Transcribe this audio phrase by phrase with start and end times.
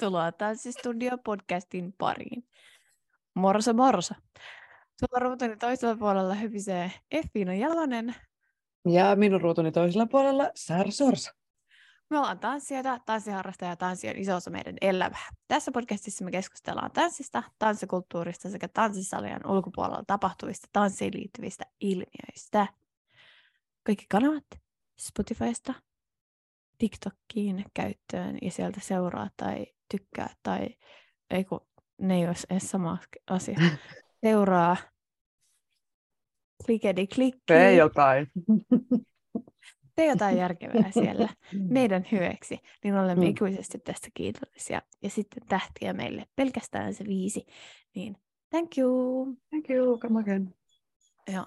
[0.00, 2.48] Tervetuloa Tanssistudio podcastin pariin.
[3.34, 4.14] Morso morso.
[5.00, 8.14] Tuolla ruutuni toisella puolella hypisee Effiina Jalonen.
[8.88, 11.34] Ja minun ruutuni toisella puolella Sar Sorsa.
[12.10, 15.28] Me ollaan tanssijoita, tanssiharrastajia ja tanssi on iso osa meidän elämää.
[15.48, 22.66] Tässä podcastissa me keskustellaan tanssista, tanssikulttuurista sekä tanssisalien ulkopuolella tapahtuvista tanssiin liittyvistä ilmiöistä.
[23.82, 24.46] Kaikki kanavat
[25.00, 25.74] Spotifysta,
[26.78, 30.68] TikTokiin käyttöön ja sieltä seuraa tai tykkää tai
[31.30, 31.66] ei kun
[31.98, 33.58] ne ei olisi edes sama asia.
[34.24, 34.76] Seuraa
[36.66, 37.40] klikedi klikki.
[37.46, 38.26] Tee jotain.
[39.96, 41.28] Tee jotain järkevää siellä
[41.76, 43.30] meidän hyväksi, niin olemme Mm.
[43.30, 44.82] ikuisesti tästä kiitollisia.
[45.02, 47.46] Ja sitten tähtiä meille pelkästään se viisi,
[47.94, 48.16] niin
[48.50, 49.26] thank you.
[49.50, 50.54] Thank you, come again.
[51.32, 51.46] Joo.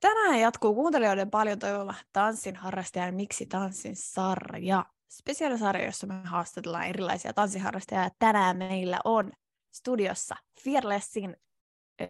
[0.00, 4.84] Tänään jatkuu kuuntelijoiden paljon toivoma tanssin harrastajan Miksi tanssin sarja.
[5.08, 8.02] Spesiaalisarja, jossa me haastatellaan erilaisia tanssiharrastajia.
[8.02, 9.32] Ja Tänään meillä on
[9.72, 11.36] studiossa Fearlessin,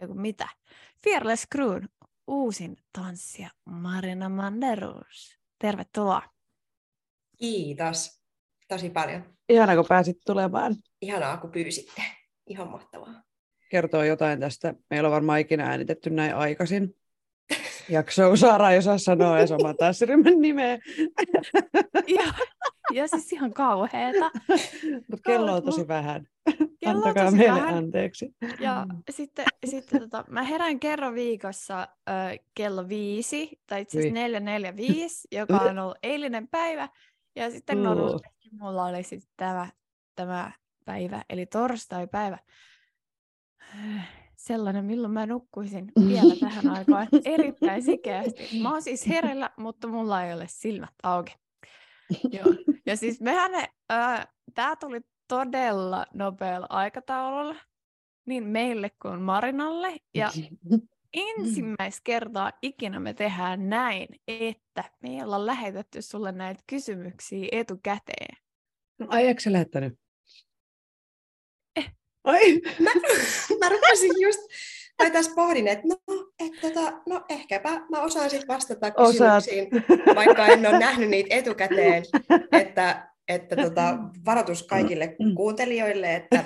[0.07, 0.47] kun mitä,
[1.03, 1.87] Fearless Crewn
[2.27, 5.39] uusin tanssija Marina Manderus.
[5.59, 6.21] Tervetuloa.
[7.37, 8.21] Kiitos
[8.67, 9.35] tosi paljon.
[9.49, 10.75] Ihana, kun pääsit tulemaan.
[11.01, 12.01] Ihanaa, kun pyysitte.
[12.47, 13.23] Ihan mahtavaa.
[13.69, 14.73] Kertoo jotain tästä.
[14.89, 16.98] Meillä on varmaan ikinä äänitetty näin aikaisin.
[17.89, 20.77] Jakso Saara ei osaa sanoa edes oman tanssiryhmän nimeä,
[22.07, 22.33] Ja,
[22.93, 24.31] ja siis ihan kauheeta.
[25.09, 26.27] mutta kello on tosi vähän.
[26.79, 27.73] Kello on Antakaa tosi meille vähän.
[27.77, 28.35] anteeksi.
[28.59, 32.13] Ja sitten, sitten tota, mä herään kerran viikossa ö,
[32.55, 36.89] kello viisi, tai itse asiassa neljä, neljä, viisi, joka on ollut eilinen päivä.
[37.35, 37.83] Ja sitten Uu.
[37.83, 39.67] normaalisti mulla oli sitten tämä,
[40.15, 40.51] tämä
[40.85, 42.37] päivä, eli torstai-päivä.
[44.39, 47.07] Sellainen, milloin mä nukkuisin vielä tähän aikaan.
[47.25, 48.61] Erittäin sikeästi.
[48.61, 51.35] Mä oon siis hereillä, mutta mulla ei ole silmät auki.
[52.31, 52.55] Joo.
[52.85, 53.51] Ja siis mehän,
[53.91, 57.55] äh, tämä tuli todella nopealla aikataululla,
[58.25, 59.97] niin meille kuin Marinalle.
[60.13, 60.29] Ja
[61.13, 68.37] ensimmäistä kertaa ikinä me tehdään näin, että me ei olla lähetetty sulle näitä kysymyksiä etukäteen.
[69.07, 69.99] Ai, eikö sä lähettänyt?
[72.23, 72.89] Ai, Mä,
[73.59, 74.39] mä rupesin just,
[74.97, 75.95] tai tässä pohdin, että no,
[76.39, 79.43] et tota, no ehkäpä mä osaan sitten vastata Osaat.
[79.43, 79.85] kysymyksiin,
[80.15, 82.03] vaikka en ole nähnyt niitä etukäteen.
[82.51, 86.45] Että, että tota, varoitus kaikille kuuntelijoille, että,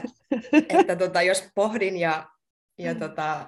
[0.69, 2.28] että tota, jos pohdin ja,
[2.79, 3.45] ja tota,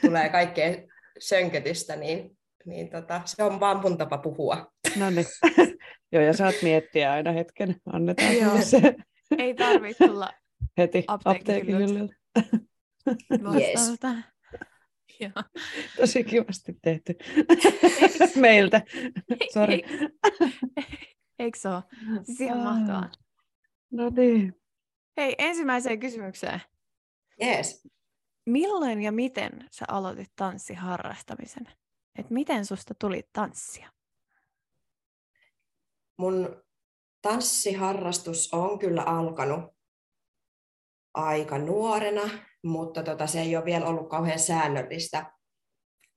[0.00, 0.76] tulee kaikkea
[1.18, 4.72] sönkötystä, niin, niin tota, se on vaan mun tapa puhua.
[4.96, 5.26] no niin.
[6.12, 7.76] Joo, ja saat miettiä aina hetken.
[7.92, 8.62] Annetaan Joo.
[8.62, 8.94] se
[9.38, 10.30] Ei tarvitse tulla
[10.78, 11.04] heti
[11.66, 12.14] hyllyltä.
[13.54, 14.00] Yes.
[15.20, 15.44] Joo.
[15.96, 17.14] Tosi kivasti tehty.
[18.40, 18.82] Meiltä.
[19.54, 19.82] Sori.
[21.38, 21.82] Eikö se ole?
[22.22, 23.10] Siis ihan mahtavaa.
[23.90, 24.62] No niin.
[25.16, 26.60] Hei, ensimmäiseen kysymykseen.
[27.44, 27.88] Yes.
[28.46, 31.68] Milloin ja miten sä aloitit tanssiharrastamisen?
[32.18, 33.90] Et miten susta tuli tanssia?
[36.16, 36.62] Mun
[37.22, 39.75] tanssiharrastus on kyllä alkanut
[41.16, 42.30] aika nuorena,
[42.64, 45.32] mutta tota, se ei ole vielä ollut kauhean säännöllistä.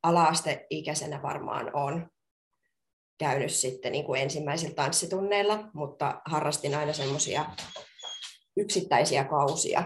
[0.04, 2.10] Ala-asteikäisenä varmaan on
[3.20, 7.46] käynyt sitten niin kuin ensimmäisillä tanssitunneilla, mutta harrastin aina semmoisia
[8.58, 9.84] yksittäisiä kausia,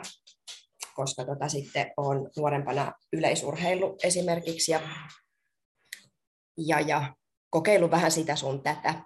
[0.96, 4.82] koska tota, sitten on nuorempana yleisurheilu esimerkiksi ja,
[6.58, 7.16] ja, ja
[7.50, 9.04] kokeillut vähän sitä sun tätä.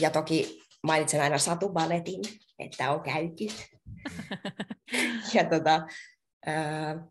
[0.00, 2.20] Ja toki mainitsen aina satubaletin,
[2.58, 3.44] että on käyty.
[5.34, 5.86] ja tota,
[6.46, 7.06] ää,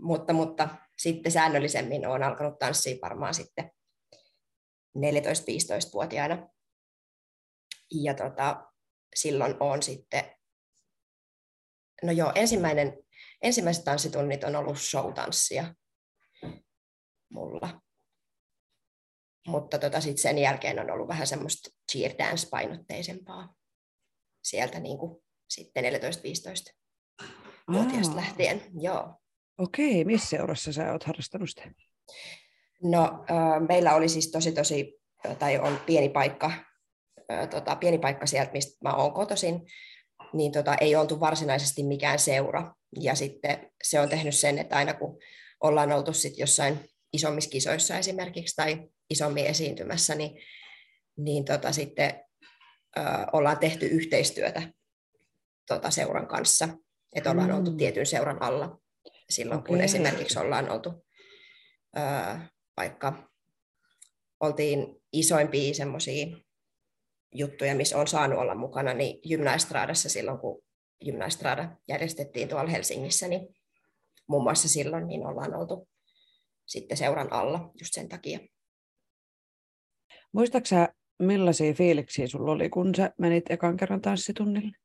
[0.00, 0.68] mutta, mutta
[0.98, 3.70] sitten säännöllisemmin olen alkanut tanssia varmaan sitten
[4.98, 6.48] 14-15-vuotiaana.
[7.90, 8.72] Ja tota,
[9.14, 10.24] silloin on sitten,
[12.02, 12.92] no joo, ensimmäinen,
[13.42, 15.74] ensimmäiset tanssitunnit on ollut showtanssia
[17.28, 17.80] mulla.
[19.46, 23.54] Mutta tota, sit sen jälkeen on ollut vähän semmoista cheer dance-painotteisempaa
[24.44, 28.16] sieltä niin kuin sitten 14-15-vuotiaasta Aa.
[28.16, 28.62] lähtien.
[28.80, 29.14] Joo.
[29.58, 31.62] Okei, missä seurassa sä oot harrastanut sitä?
[32.82, 33.24] No,
[33.68, 35.00] meillä oli siis tosi tosi,
[35.38, 36.52] tai on pieni paikka,
[37.50, 39.62] tota, pieni paikka sieltä, mistä mä oon kotoisin,
[40.32, 42.74] niin tota, ei oltu varsinaisesti mikään seura.
[43.00, 45.18] Ja sitten se on tehnyt sen, että aina kun
[45.60, 46.80] ollaan oltu sit jossain
[47.12, 50.40] isommissa kisoissa esimerkiksi tai isommin esiintymässä, niin,
[51.18, 52.24] niin tota, sitten
[52.98, 53.02] ö,
[53.32, 54.62] ollaan tehty yhteistyötä
[55.66, 56.68] tota, seuran kanssa.
[57.14, 57.76] Että ollaan oltu Mm.
[57.76, 58.78] tietyn seuran alla
[59.30, 59.84] silloin, kun Okei.
[59.84, 61.06] esimerkiksi ollaan oltu
[61.96, 62.00] ö,
[62.76, 63.30] vaikka
[64.40, 66.26] oltiin isoimpia semmoisia
[67.34, 70.62] juttuja, missä on saanut olla mukana, niin Gymnastraadassa silloin, kun
[71.04, 73.56] Gymnastrada järjestettiin tuolla Helsingissä, niin
[74.28, 75.88] muun muassa silloin niin ollaan oltu
[76.66, 78.38] sitten seuran alla just sen takia.
[80.32, 80.88] Muistaaksä,
[81.18, 84.76] millaisia fiiliksiä sulla oli, kun sä menit ekan kerran tanssitunnille?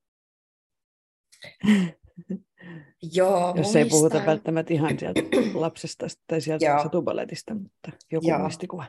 [3.13, 5.21] Joo, Jos ei puhuta välttämättä ihan sieltä
[5.53, 8.39] lapsesta tai sieltä satubaletista, mutta joku Joo.
[8.39, 8.85] muistikuva.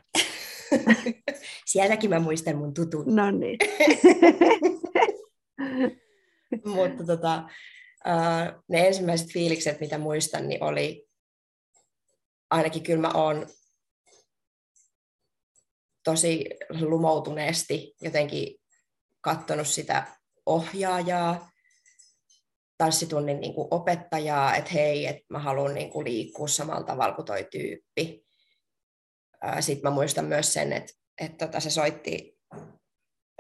[1.66, 3.16] Sielläkin mä muistan mun tutun.
[3.16, 3.58] No niin.
[6.75, 7.44] mutta tota,
[8.06, 11.08] uh, ne ensimmäiset fiilikset, mitä muistan, niin oli
[12.50, 13.46] ainakin kyllä mä oon
[16.04, 16.44] tosi
[16.81, 18.56] lumoutuneesti jotenkin
[19.20, 20.06] katsonut sitä
[20.46, 21.51] ohjaajaa,
[22.82, 27.26] tanssitunnin niin kuin opettajaa, että hei, että mä haluan niin kuin liikkua samalla tavalla kuin
[27.26, 28.25] toi tyyppi.
[29.61, 32.38] Sitten mä muistan myös sen, että, että tota, se soitti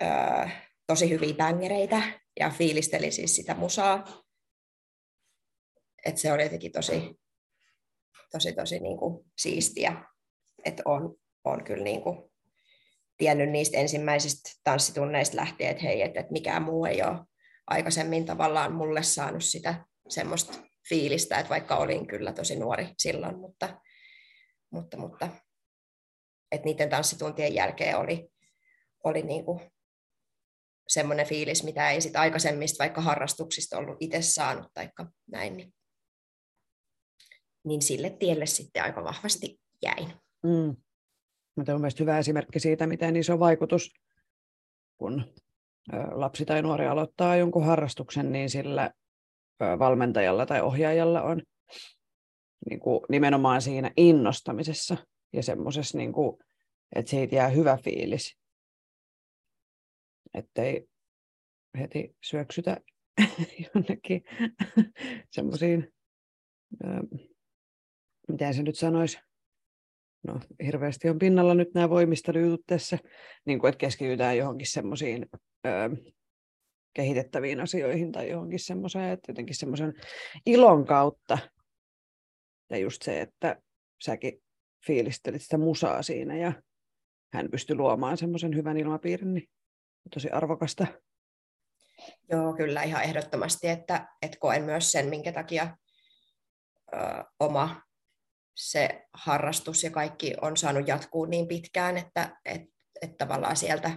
[0.00, 2.02] ää, tosi hyviä bängereitä
[2.40, 4.22] ja fiilisteli siis sitä musaa.
[6.04, 7.20] Että se oli jotenkin tosi,
[8.32, 10.04] tosi, tosi niin kuin siistiä,
[10.64, 11.14] että on,
[11.44, 12.32] on kyllä niin kuin
[13.16, 17.31] tiennyt niistä ensimmäisistä tanssitunneista lähtien, että hei, että, että mikään muu ei ole
[17.66, 23.80] aikaisemmin tavallaan mulle saanut sitä semmoista fiilistä, että vaikka olin kyllä tosi nuori silloin, mutta,
[24.70, 25.28] mutta, mutta
[26.52, 28.28] että niiden tanssituntien jälkeen oli,
[29.04, 29.60] oli niin kuin
[30.88, 34.88] semmoinen fiilis, mitä ei sit aikaisemmista vaikka harrastuksista ollut itse saanut tai
[35.30, 35.74] näin, niin,
[37.64, 40.12] niin sille tielle sitten aika vahvasti jäin.
[40.42, 40.76] Mm.
[41.64, 43.92] Tämä on mielestäni hyvä esimerkki siitä, miten iso vaikutus,
[44.98, 45.34] kun
[46.12, 48.90] lapsi tai nuori aloittaa jonkun harrastuksen, niin sillä
[49.78, 51.42] valmentajalla tai ohjaajalla on
[52.70, 54.96] niin kuin nimenomaan siinä innostamisessa
[55.32, 56.38] ja semmoisessa, niin kuin,
[56.96, 58.38] että siitä jää hyvä fiilis.
[60.34, 60.88] Ettei
[61.78, 62.76] heti syöksytä
[63.74, 64.22] jonnekin
[65.34, 65.92] semmoisiin,
[68.28, 69.18] miten se nyt sanoisi,
[70.22, 72.98] no hirveästi on pinnalla nyt nämä voimistelujutut tässä,
[73.46, 75.26] niin kuin, että keskitytään johonkin semmoisiin
[76.94, 79.94] kehitettäviin asioihin tai johonkin semmoiseen, että jotenkin semmoisen
[80.46, 81.38] ilon kautta
[82.70, 83.56] ja just se, että
[84.04, 84.42] säkin
[84.86, 86.52] fiilistelit sitä musaa siinä ja
[87.32, 89.48] hän pystyi luomaan semmoisen hyvän ilmapiirin, niin
[90.14, 90.86] tosi arvokasta.
[92.30, 95.76] Joo, kyllä ihan ehdottomasti, että, että koen myös sen, minkä takia
[96.94, 96.96] ö,
[97.40, 97.82] oma
[98.54, 102.72] se harrastus ja kaikki on saanut jatkuu niin pitkään, että, että,
[103.02, 103.90] että tavallaan sieltä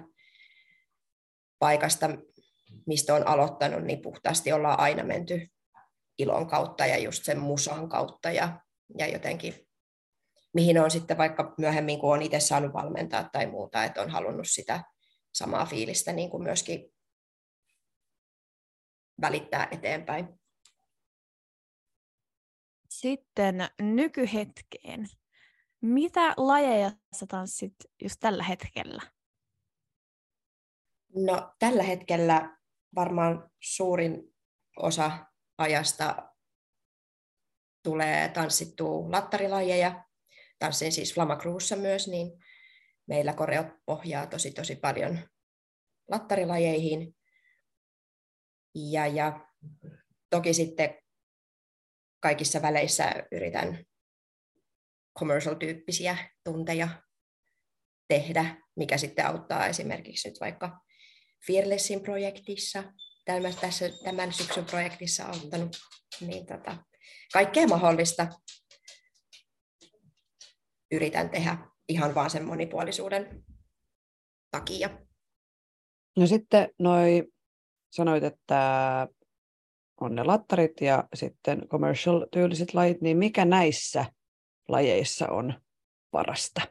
[1.60, 2.10] paikasta,
[2.88, 5.48] mistä on aloittanut, niin puhtaasti ollaan aina menty
[6.18, 8.60] ilon kautta ja just sen musan kautta ja,
[8.98, 9.66] ja jotenkin
[10.56, 14.48] mihin on sitten vaikka myöhemmin, kun on itse saanut valmentaa tai muuta, että on halunnut
[14.50, 14.84] sitä
[15.34, 16.94] samaa fiilistä niin kuin myöskin
[19.22, 20.40] välittää eteenpäin.
[23.06, 25.06] Sitten nykyhetkeen.
[25.81, 27.74] Mitä lajeja sä tanssit
[28.04, 29.01] just tällä hetkellä?
[31.15, 32.58] No tällä hetkellä
[32.96, 34.36] varmaan suurin
[34.77, 35.25] osa
[35.58, 36.34] ajasta
[37.84, 40.06] tulee tanssittua lattarilajeja.
[40.60, 42.32] Tanssin siis Flamacruussa myös, niin
[43.08, 45.20] meillä koreot pohjaa tosi tosi paljon
[46.12, 47.15] lattarilajeihin.
[48.75, 49.48] Ja, ja
[50.29, 51.04] toki sitten
[52.25, 53.86] kaikissa väleissä yritän
[55.20, 56.88] commercial-tyyppisiä tunteja
[58.08, 60.79] tehdä, mikä sitten auttaa esimerkiksi nyt vaikka
[61.48, 62.84] Fearlessin projektissa,
[63.25, 65.77] tämän, tässä, tämän syksyn projektissa auttanut,
[66.22, 66.77] niin tota,
[67.34, 68.27] kaikkea mahdollista
[70.91, 71.58] yritän tehdä
[71.89, 73.46] ihan vaan sen monipuolisuuden
[74.51, 74.89] takia.
[76.17, 77.24] No sitten noi,
[77.91, 78.58] sanoit, että
[80.02, 84.06] on ne lattarit ja sitten commercial-tyyliset lajit, niin mikä näissä
[84.68, 85.54] lajeissa on
[86.12, 86.62] parasta?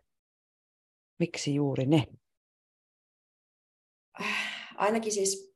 [1.19, 2.07] Miksi juuri ne?
[4.77, 5.55] Ainakin siis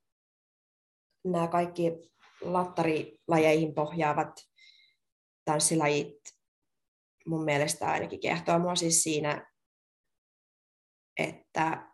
[1.24, 1.92] nämä kaikki
[2.40, 4.48] lattarilajeihin pohjaavat
[5.44, 6.38] tanssilajit
[7.26, 9.52] mun mielestä ainakin kehtoo mua siis siinä,
[11.16, 11.92] että,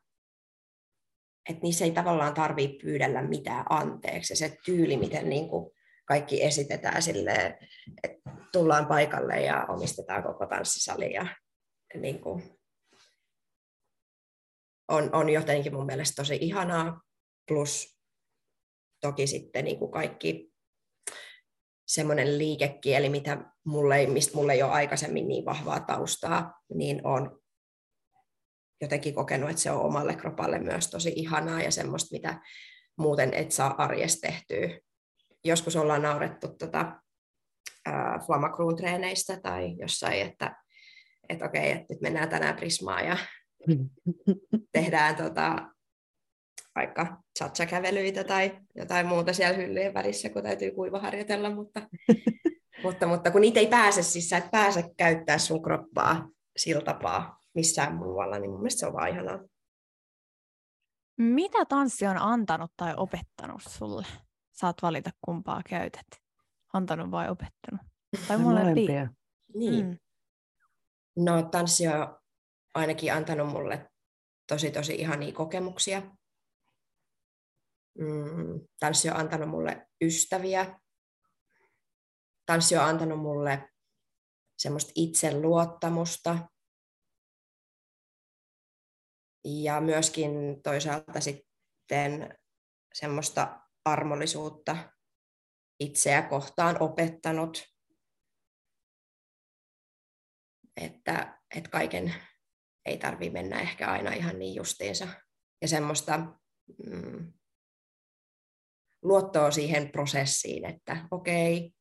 [1.48, 4.32] että niissä ei tavallaan tarvitse pyydellä mitään anteeksi.
[4.32, 5.70] Ja se tyyli, miten niin kuin
[6.04, 7.58] kaikki esitetään sille,
[8.02, 11.26] että tullaan paikalle ja omistetaan koko tanssisali ja
[11.94, 12.42] niin kuin
[14.88, 17.00] on, on jotenkin mun mielestä tosi ihanaa.
[17.48, 18.00] Plus
[19.00, 20.52] toki sitten niin kuin kaikki
[21.86, 27.43] semmoinen liikekieli, mitä mulle, mistä mulle ei ole aikaisemmin niin vahvaa taustaa, niin on
[28.80, 32.40] jotenkin kokenut, että se on omalle kropalle myös tosi ihanaa ja semmoista, mitä
[32.98, 34.78] muuten et saa arjessa tehtyä.
[35.44, 36.92] Joskus ollaan naurettu tota,
[37.88, 40.56] äh, Flamakruun-treeneistä tai jossain, että
[41.28, 43.16] et okei, että nyt mennään tänään Prismaan ja
[44.72, 45.70] tehdään tota,
[46.74, 51.88] vaikka chatcha-kävelyitä tai jotain muuta siellä hyllyjen välissä, kun täytyy kuivaharjoitella, mutta,
[52.84, 57.43] mutta, mutta kun niitä ei pääse, siis sä et pääse käyttää sun kroppaa sillä tapaa
[57.54, 59.38] missään muualla, niin mun mielestä se on vaan ihanaa.
[61.18, 64.06] Mitä tanssi on antanut tai opettanut sulle?
[64.52, 66.06] Saat valita kumpaa käytät.
[66.72, 67.80] Antanut vai opettanut?
[68.28, 69.08] Tai molempia.
[69.54, 69.86] Niin.
[69.86, 69.98] Mm.
[71.24, 72.18] No tanssi on
[72.74, 73.90] ainakin antanut mulle
[74.48, 76.02] tosi tosi ihania kokemuksia.
[77.98, 80.80] Mm, tanssi on antanut mulle ystäviä.
[82.46, 83.68] Tanssi on antanut mulle
[84.58, 86.48] semmoista itseluottamusta.
[89.44, 92.38] Ja myöskin toisaalta sitten
[92.94, 94.76] semmoista armollisuutta
[95.80, 97.64] itseä kohtaan opettanut,
[100.76, 102.14] että, että kaiken
[102.86, 105.08] ei tarvitse mennä ehkä aina ihan niin justiinsa.
[105.62, 106.18] Ja semmoista
[106.86, 107.32] mm,
[109.02, 111.74] luottoa siihen prosessiin, että okei,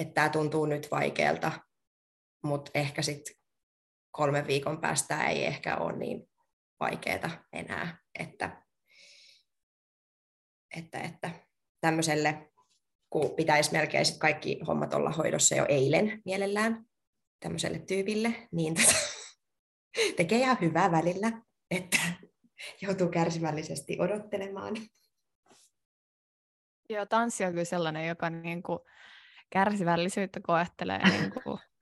[0.00, 1.52] että tämä tuntuu nyt vaikealta,
[2.44, 3.34] mutta ehkä sitten
[4.16, 6.30] kolmen viikon päästä ei ehkä ole niin
[6.80, 8.62] vaikeaa enää, että,
[10.76, 11.30] että, että
[11.80, 12.52] tämmöiselle,
[13.10, 16.84] kun pitäisi melkein sit kaikki hommat olla hoidossa jo eilen mielellään
[17.40, 18.94] tämmöiselle tyypille, niin tota,
[20.16, 21.98] tekee ihan hyvää välillä, että
[22.82, 24.74] joutuu kärsivällisesti odottelemaan.
[26.88, 28.78] Joo, tanssi on kyllä sellainen, joka niin kuin
[29.50, 31.58] kärsivällisyyttä koettelee niin kuin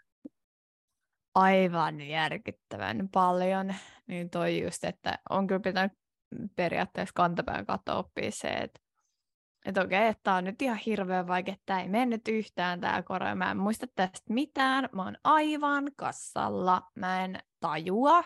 [1.35, 3.75] aivan järkyttävän paljon.
[4.07, 5.93] Niin toi just, että on kyllä pitänyt
[6.57, 8.81] periaatteessa kantapään kautta oppia se, että
[9.67, 13.35] että okei, että tämä on nyt ihan hirveän vaikea, että ei mennyt yhtään tämä kore.
[13.35, 14.89] Mä en muista tästä mitään.
[14.93, 16.91] Mä oon aivan kassalla.
[16.95, 18.25] Mä en tajua,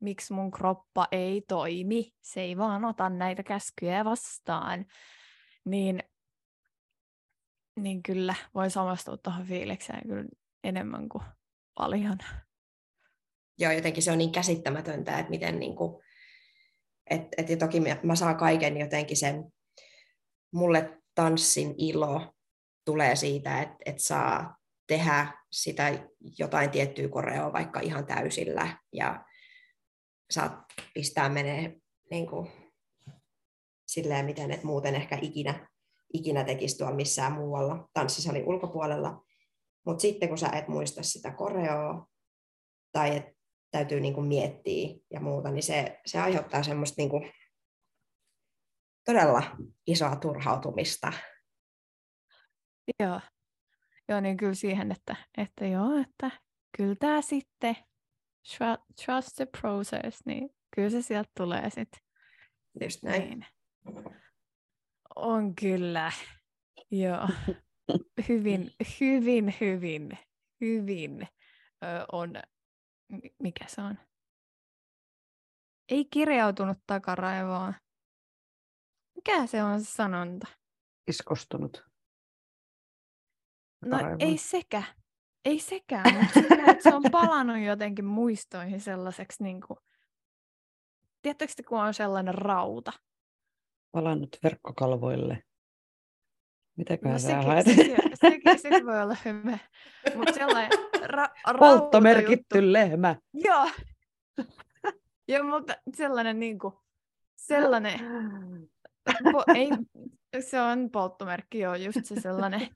[0.00, 2.12] miksi mun kroppa ei toimi.
[2.20, 4.86] Se ei vaan ota näitä käskyjä vastaan
[5.64, 6.02] niin,
[7.76, 10.28] niin kyllä voi samastua tuohon fiilikseen kyllä
[10.64, 11.24] enemmän kuin
[11.80, 12.18] paljon.
[13.58, 16.02] Joo, jotenkin se on niin käsittämätöntä, että miten niin kuin,
[17.10, 19.44] et, et, ja toki mä, mä saan kaiken jotenkin sen,
[20.52, 22.34] mulle tanssin ilo
[22.84, 24.56] tulee siitä, että et saa
[24.86, 26.08] tehdä sitä
[26.38, 29.24] jotain tiettyä koreoa vaikka ihan täysillä ja
[30.30, 30.52] saat
[30.94, 31.76] pistää menee
[32.10, 32.48] niin kuin,
[33.86, 35.68] silleen, miten et muuten ehkä ikinä,
[36.12, 39.24] ikinä tekisi tuolla missään muualla tanssisalin ulkopuolella.
[39.86, 42.06] Mutta sitten kun sä et muista sitä koreoa
[42.92, 43.24] tai et
[43.70, 47.20] täytyy niinku miettiä ja muuta, niin se, se aiheuttaa semmoista niinku
[49.04, 49.42] todella
[49.86, 51.12] isoa turhautumista.
[53.00, 53.20] Joo.
[54.08, 56.30] Joo, niin kyllä siihen, että, että joo, että
[56.76, 57.76] kyllä tämä sitten,
[59.04, 62.00] trust the process, niin kyllä se sieltä tulee sitten.
[62.80, 63.22] Just näin.
[63.22, 63.46] Niin.
[65.16, 66.12] On kyllä.
[66.90, 67.28] Joo.
[68.28, 68.70] Hyvin,
[69.00, 70.18] hyvin, hyvin,
[70.60, 71.28] hyvin
[71.84, 72.34] ö, on,
[73.42, 73.98] mikä se on?
[75.88, 77.74] Ei kirjautunut takaraivoon.
[79.16, 80.46] Mikä se on se sanonta?
[81.08, 81.84] Iskostunut.
[83.84, 84.82] No ei sekä.
[85.44, 89.78] Ei sekään, mutta sillä, että se on palannut jotenkin muistoihin sellaiseksi, niin kuin,
[91.22, 92.92] tiedättekö kun on sellainen rauta,
[93.92, 95.42] palannut verkkokalvoille.
[96.80, 97.66] Mitäköhän no, sä sekin, haet?
[97.66, 99.58] Sekin, sekin, sekin voi olla hyvä.
[100.16, 102.72] Mutta sellainen ra- Polttomerkitty juttu.
[102.72, 103.16] lehmä.
[103.34, 103.70] Joo.
[105.28, 106.74] Joo, mutta sellainen niin kuin,
[107.36, 108.00] sellainen,
[109.32, 109.68] po, ei,
[110.40, 112.68] se on polttomerkki, joo, just se sellainen,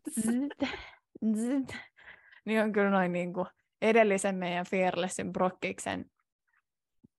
[2.44, 3.46] niin on kyllä noin niin kuin
[3.82, 6.04] edellisen meidän Fearlessin Brokkiksen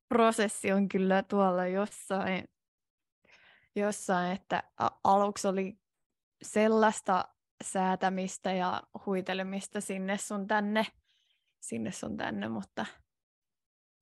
[0.10, 2.46] prosessi on kyllä tuolla jossain
[3.76, 4.64] jossain, että
[5.04, 5.78] aluksi oli
[6.46, 7.26] sellaista
[7.64, 10.86] säätämistä ja huitelemista sinne sun tänne,
[11.62, 12.86] sinne sun tänne, mutta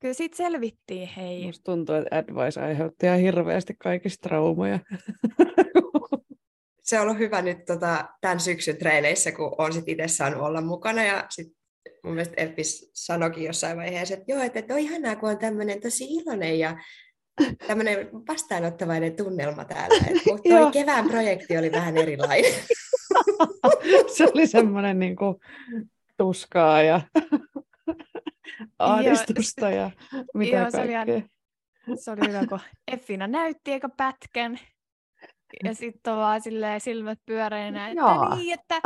[0.01, 1.45] kyllä siitä selvittiin, hei.
[1.45, 4.79] Musta tuntuu, että Advice aiheutti ihan hirveästi kaikista traumoja.
[6.83, 10.62] Se on ollut hyvä nyt tota, tämän syksyn treeneissä, kun on sit itse saanut olla
[10.62, 11.47] mukana ja sit
[12.03, 16.05] mun mielestä Elpis sanoikin jossain vaiheessa, että joo, että on ihanaa, kun on tämmöinen tosi
[16.09, 16.77] iloinen ja
[17.68, 19.96] tämmöinen vastaanottavainen tunnelma täällä.
[20.32, 22.52] Mutta tuo kevään projekti oli vähän erilainen.
[24.18, 25.36] Se oli semmoinen niin kuin,
[26.18, 27.02] tuskaa ja
[28.80, 29.92] ahdistusta ja
[30.34, 31.30] mitä Joo, se oli ihan- kaikkea.
[31.96, 32.60] Se oli hyvä, kun
[32.92, 34.60] Effina näytti eikä pätkän.
[35.63, 38.36] Ja sitten on vaan silleen silmät pyöreinä, että Jaa.
[38.36, 38.82] niin, että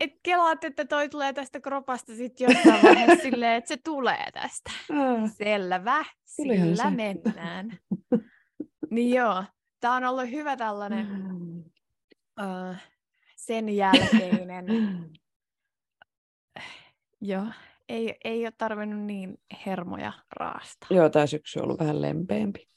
[0.00, 4.70] et kelaat, että toi tulee tästä kropasta sitten jossain vaiheessa silleen, että se tulee tästä.
[5.36, 6.04] Selvä,
[6.36, 6.90] Tulihan sillä se.
[6.90, 7.78] mennään.
[8.90, 9.44] niin joo,
[9.80, 11.58] tämä on ollut hyvä tällainen Mm.
[12.70, 12.76] uh,
[13.36, 14.66] sen jälkeinen.
[17.20, 17.46] joo,
[17.88, 20.88] ei, ei ole tarvinnut niin hermoja raastaa.
[20.90, 22.68] Joo, tämä syksy on ollut vähän lempeämpi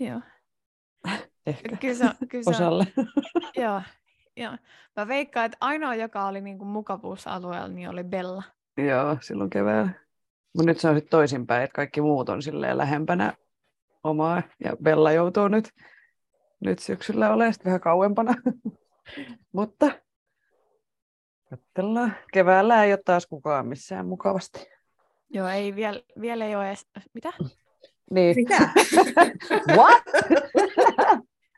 [0.00, 0.20] Joo.
[1.46, 2.86] ehkä Kyllä se, on- kyllä se on, osalle.
[3.56, 3.82] joo,
[4.36, 4.56] joo.
[4.96, 8.42] Mä veikkaan, että ainoa, joka oli niinku mukavuusalueella, niin oli Bella.
[8.76, 9.90] Joo, silloin keväällä.
[10.54, 13.32] Mutta nyt se on sitten toisinpäin, että kaikki muut on silleen lähempänä
[14.04, 15.70] omaa ja Bella joutuu nyt,
[16.60, 18.34] nyt syksyllä olemaan sit vähän kauempana.
[19.52, 19.90] Mutta
[21.50, 22.16] katsellaan.
[22.32, 24.66] Keväällä ei ole taas kukaan missään mukavasti.
[25.30, 26.86] Joo, ei vielä, vielä ei ole edes...
[27.14, 27.32] Mitä?
[28.10, 28.58] Niin, Mitä?
[29.76, 30.02] what?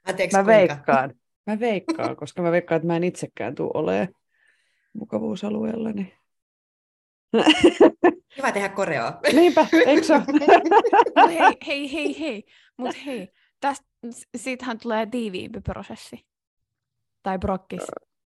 [0.08, 0.46] Anteeksi, Mä kuinka?
[0.46, 1.14] veikkaan.
[1.48, 4.08] Mä veikkaan, koska mä veikkaan, että mä en itsekään tule olemaan
[4.92, 5.92] mukavuusalueella.
[5.92, 6.12] Niin...
[8.36, 9.20] Hyvä tehdä koreoa.
[9.32, 10.14] Niinpä, eikö se
[11.26, 12.44] hei, hei, hei, hei.
[12.76, 13.86] Mut hei, tästä,
[14.36, 16.26] siitähän tulee tiiviimpi prosessi.
[17.22, 17.82] Tai brokkis,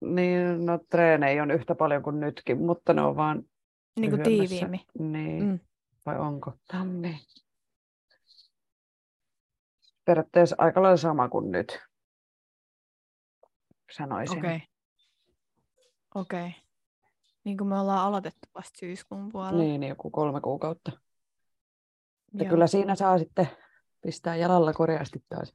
[0.01, 3.43] Niin, no treenejä on yhtä paljon kuin nytkin, mutta ne on vaan
[4.01, 4.49] niin kuin lyhyemmässä.
[4.49, 4.81] tiiviimmin.
[5.13, 5.59] Niin, Mm.
[6.07, 6.53] vai onko?
[6.73, 7.19] No niin.
[10.05, 11.81] Periaatteessa aika lailla sama kuin nyt,
[13.93, 14.39] sanoisin.
[14.39, 14.63] Okei.
[16.15, 16.55] Okei.
[17.45, 19.59] Niin kuin me ollaan aloitettu vasta syyskuun puolella.
[19.63, 20.93] Niin, niin, joku kolme kuukautta.
[22.35, 22.51] Ja Joo.
[22.51, 23.49] kyllä siinä saa sitten
[24.01, 25.55] pistää jalalla koreasti taas.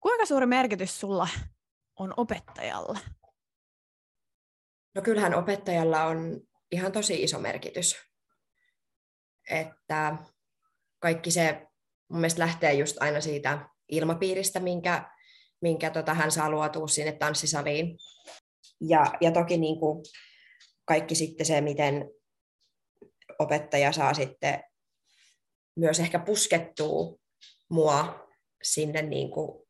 [0.00, 1.28] Kuinka suuri merkitys sulla
[1.98, 2.98] on opettajalla?
[4.94, 6.40] No kyllähän opettajalla on
[6.72, 7.96] ihan tosi iso merkitys.
[9.50, 10.16] Että
[10.98, 11.66] kaikki se
[12.08, 15.10] mun mielestä lähtee just aina siitä ilmapiiristä, minkä,
[15.62, 17.98] minkä tota, hän saa luotua sinne tanssisaliin.
[18.80, 20.04] Ja, ja toki niin kuin
[20.84, 22.10] kaikki sitten se, miten
[23.38, 24.64] opettaja saa sitten
[25.76, 27.18] myös ehkä puskettua
[27.70, 28.28] mua
[28.62, 29.68] sinne niin kuin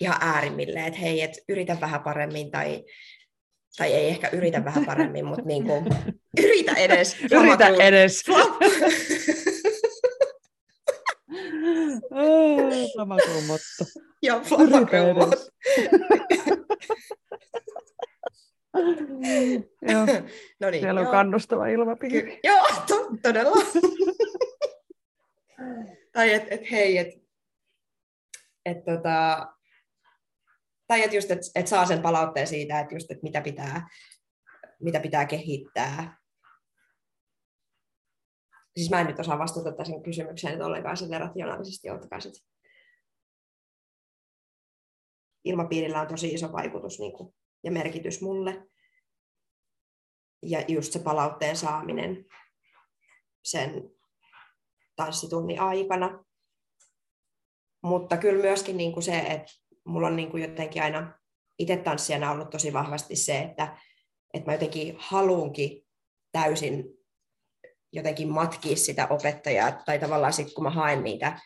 [0.00, 2.84] ihan äärimmille, että hei, et yritä vähän paremmin tai,
[3.76, 5.84] tai ei ehkä yritä vähän paremmin, mutta niin kuin,
[6.42, 7.16] yritä edes.
[7.22, 8.22] Yritä Flama- edes.
[13.32, 14.00] Kuin motto.
[14.22, 15.50] Joo, Yritä flama- edes.
[19.82, 20.06] Joo,
[20.60, 21.12] No niin, siellä on joo.
[21.12, 22.40] kannustava ilmapiiri.
[22.44, 23.56] Joo, to- todella.
[26.12, 27.20] tai että et, hei, että
[28.66, 29.46] et, tota,
[30.86, 33.88] tai että just, että et saa sen palautteen siitä, että just, et mitä pitää,
[34.80, 36.18] mitä pitää kehittää.
[38.76, 42.18] Siis mä en nyt osaa vastata tähän kysymykseen nyt ollenkaan sen rationaalisesti, ottakaa.
[45.44, 48.66] Ilmapiirillä on tosi iso vaikutus niin kuin, ja merkitys mulle.
[50.42, 52.24] Ja just se palautteen saaminen
[53.44, 53.90] sen
[54.96, 56.24] tanssitunnin aikana.
[57.82, 59.52] Mutta kyllä myöskin niin kuin se, että
[59.84, 61.18] mulla on niin kuin jotenkin aina
[61.58, 63.78] itse tanssijana ollut tosi vahvasti se, että,
[64.34, 65.86] että mä jotenkin haluunkin
[66.32, 66.84] täysin
[67.94, 71.40] jotenkin matkia sitä opettajaa, tai tavallaan sitten kun mä haen niitä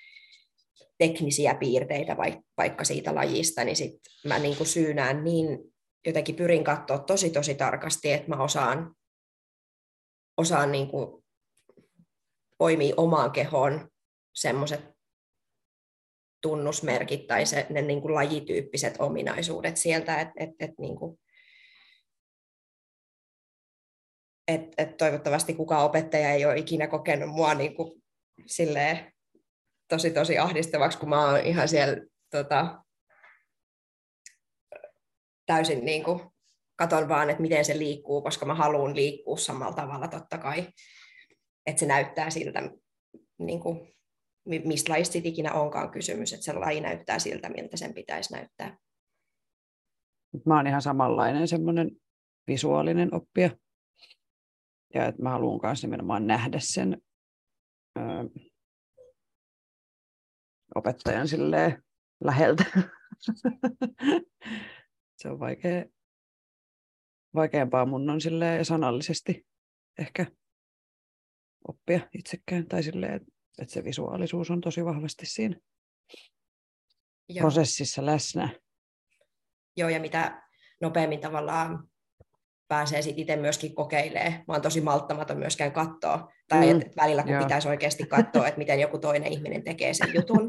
[0.99, 2.17] teknisiä piirteitä
[2.57, 5.59] vaikka siitä lajista, niin sit mä niin kuin syynään niin,
[6.07, 8.95] jotenkin pyrin katsoa tosi tosi tarkasti, että mä osaan,
[10.37, 11.25] osaan niin kuin
[12.59, 13.91] poimia omaan kehoon
[14.35, 14.98] semmoiset
[16.41, 21.21] tunnusmerkit tai se, ne niin kuin lajityyppiset ominaisuudet sieltä, että et, et, niin kuin,
[24.49, 28.03] et, et toivottavasti kukaan opettaja ei ole ikinä kokenut mua niin kuin,
[28.47, 29.13] silleen,
[29.89, 31.97] tosi tosi ahdistavaksi, kun mä oon ihan siellä
[32.31, 32.85] tota,
[35.47, 36.21] täysin niin kuin,
[36.77, 40.69] katon vaan, että miten se liikkuu, koska mä haluan liikkua samalla tavalla totta kai,
[41.67, 42.63] että se näyttää siltä,
[43.39, 43.98] niin kuin,
[44.45, 48.79] mistä lajista ikinä onkaan kysymys, että se laji näyttää siltä, miltä sen pitäisi näyttää.
[50.47, 51.91] Mä oon ihan samanlainen semmoinen
[52.47, 53.51] visuaalinen oppija.
[54.95, 57.03] Ja että mä haluan myös nimenomaan nähdä sen
[57.99, 58.01] ö,
[60.75, 61.83] opettajan silleen
[62.25, 62.65] läheltä.
[65.19, 65.85] se on vaikea,
[67.35, 69.47] vaikeampaa mun on silleen sanallisesti
[69.99, 70.27] ehkä
[71.69, 72.67] oppia itsekään.
[72.67, 75.57] Tai silleen, että että se visuaalisuus on tosi vahvasti siinä
[77.29, 77.41] Joo.
[77.41, 78.49] prosessissa läsnä.
[79.77, 80.43] Joo, ja mitä
[80.81, 81.88] nopeammin tavallaan
[82.69, 84.33] pääsee sitten itse myöskin kokeilemaan.
[84.33, 86.33] Mä oon tosi malttamaton myöskään katsoa.
[86.49, 86.81] Tai mm.
[86.97, 87.43] välillä kun Joo.
[87.43, 90.49] pitäisi oikeasti katsoa, että miten joku toinen ihminen tekee sen jutun,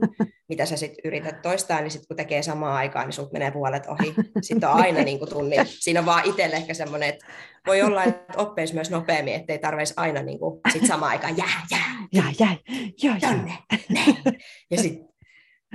[0.50, 3.88] mitä sä sitten yrität toistaa, niin sitten kun tekee samaan aikaan, niin sulta menee puolet
[3.88, 4.14] ohi.
[4.42, 5.56] Sitten on aina niin kuin tunni.
[5.66, 7.26] Siinä on vaan itselle ehkä semmoinen, että
[7.68, 11.62] voi olla, että oppeisi myös nopeammin, ettei tarvitsisi aina niin kuin sit samaan aikaan jää,
[11.72, 12.58] jää, jää, jää,
[13.04, 14.34] jää, jää.
[14.72, 15.10] Ja sitten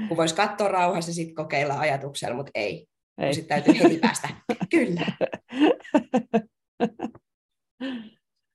[0.09, 2.87] kun voisi katsoa rauhassa, sitten kokeilla ajatuksella, mutta ei.
[3.19, 3.35] ei.
[3.35, 4.29] Sitten täytyy heti päästä.
[4.71, 5.07] Kyllä.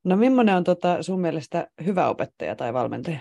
[0.04, 3.20] No millainen on tota sun mielestä hyvä opettaja tai valmentaja?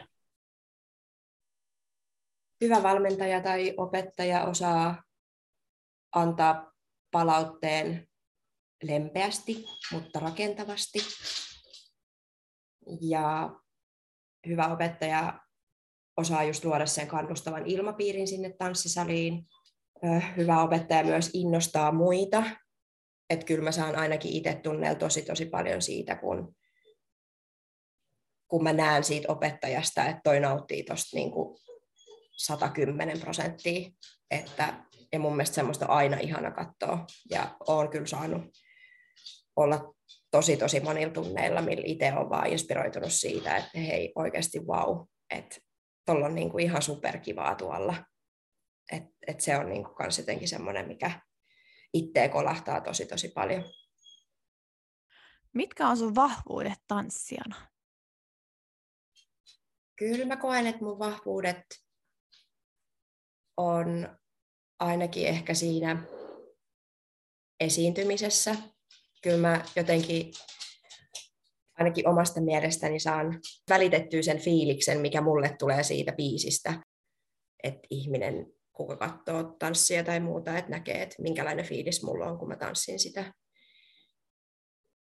[2.60, 5.02] Hyvä valmentaja tai opettaja osaa
[6.14, 6.72] antaa
[7.10, 8.08] palautteen
[8.82, 10.98] lempeästi, mutta rakentavasti.
[13.00, 13.50] Ja
[14.46, 15.40] hyvä opettaja
[16.16, 19.46] osaa just luoda sen kannustavan ilmapiirin sinne tanssisaliin.
[20.36, 22.42] Hyvä opettaja myös innostaa muita.
[23.30, 26.56] Että kyllä mä saan ainakin itse tunnella tosi tosi paljon siitä, kun,
[28.48, 31.32] kun mä näen siitä opettajasta, että toi nauttii tuosta niin
[32.36, 33.90] 110 prosenttia.
[34.30, 34.74] Että,
[35.12, 37.06] ja mun mielestä semmoista on aina ihana katsoa.
[37.30, 38.42] Ja oon kyllä saanut
[39.56, 39.94] olla
[40.30, 45.56] tosi tosi monilla tunneilla, millä itse on vaan inspiroitunut siitä, että hei oikeasti vau, että
[46.06, 48.04] tuolla on niin kuin ihan superkivaa tuolla.
[48.92, 51.20] Et, et se on niin kuin kans jotenkin semmoinen, mikä
[51.94, 53.64] itteä kolahtaa tosi tosi paljon.
[55.52, 57.56] Mitkä on sun vahvuudet tanssijana?
[59.96, 61.64] Kyllä mä koen, että mun vahvuudet
[63.56, 64.18] on
[64.80, 66.02] ainakin ehkä siinä
[67.60, 68.56] esiintymisessä.
[69.22, 70.32] Kyllä mä jotenkin
[71.78, 76.82] ainakin omasta mielestäni saan välitettyä sen fiiliksen, mikä mulle tulee siitä biisistä.
[77.62, 82.48] Että ihminen, kuka katsoo tanssia tai muuta, että näkee, että minkälainen fiilis mulla on, kun
[82.48, 83.32] mä tanssin sitä.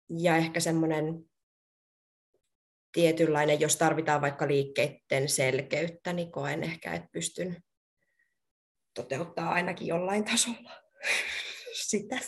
[0.09, 1.25] Ja ehkä semmoinen
[2.91, 7.63] tietynlainen, jos tarvitaan vaikka liikkeiden selkeyttä, niin koen ehkä, että pystyn
[8.93, 10.71] toteuttaa ainakin jollain tasolla
[11.89, 12.19] sitä.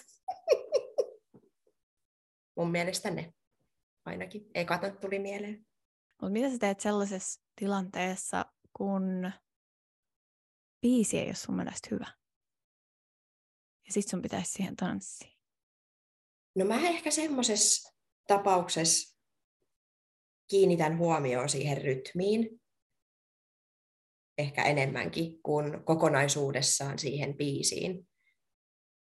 [2.55, 3.33] Mun mielestä ne
[4.05, 4.51] ainakin.
[4.55, 5.67] Eka tuli mieleen.
[6.21, 8.45] Mutta mitä sä teet sellaisessa tilanteessa,
[8.77, 9.31] kun
[10.81, 12.07] biisi ei ole sun mielestä hyvä?
[13.85, 15.37] Ja sit sun pitäisi siihen tanssia.
[16.55, 17.93] No mä ehkä semmoisessa
[18.27, 19.17] tapauksessa
[20.49, 22.61] kiinnitän huomioon siihen rytmiin,
[24.37, 28.07] ehkä enemmänkin kuin kokonaisuudessaan siihen biisiin,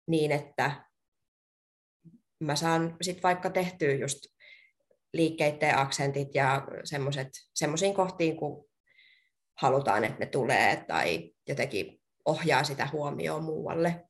[0.08, 0.90] niin että
[2.40, 4.20] mä saan sitten vaikka tehtyä just
[5.14, 6.68] liikkeiden aksentit ja
[7.54, 8.71] semmoisiin kohtiin, kun
[9.62, 14.06] halutaan, että ne tulee tai jotenkin ohjaa sitä huomioon muualle.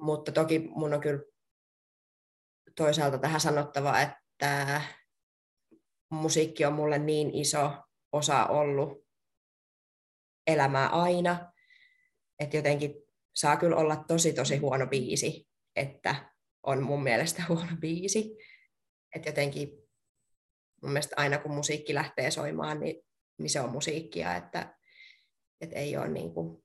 [0.00, 1.22] Mutta toki mun on kyllä
[2.76, 4.80] toisaalta tähän sanottava, että
[6.10, 7.72] musiikki on mulle niin iso
[8.12, 9.06] osa ollut
[10.46, 11.52] elämää aina,
[12.38, 12.94] että jotenkin
[13.34, 16.30] saa kyllä olla tosi tosi huono biisi, että
[16.62, 18.36] on mun mielestä huono biisi
[19.14, 19.68] että jotenkin
[20.82, 23.02] mun mielestä aina kun musiikki lähtee soimaan, niin,
[23.42, 24.74] niin se on musiikkia, että,
[25.60, 26.64] että ei ole niin kuin,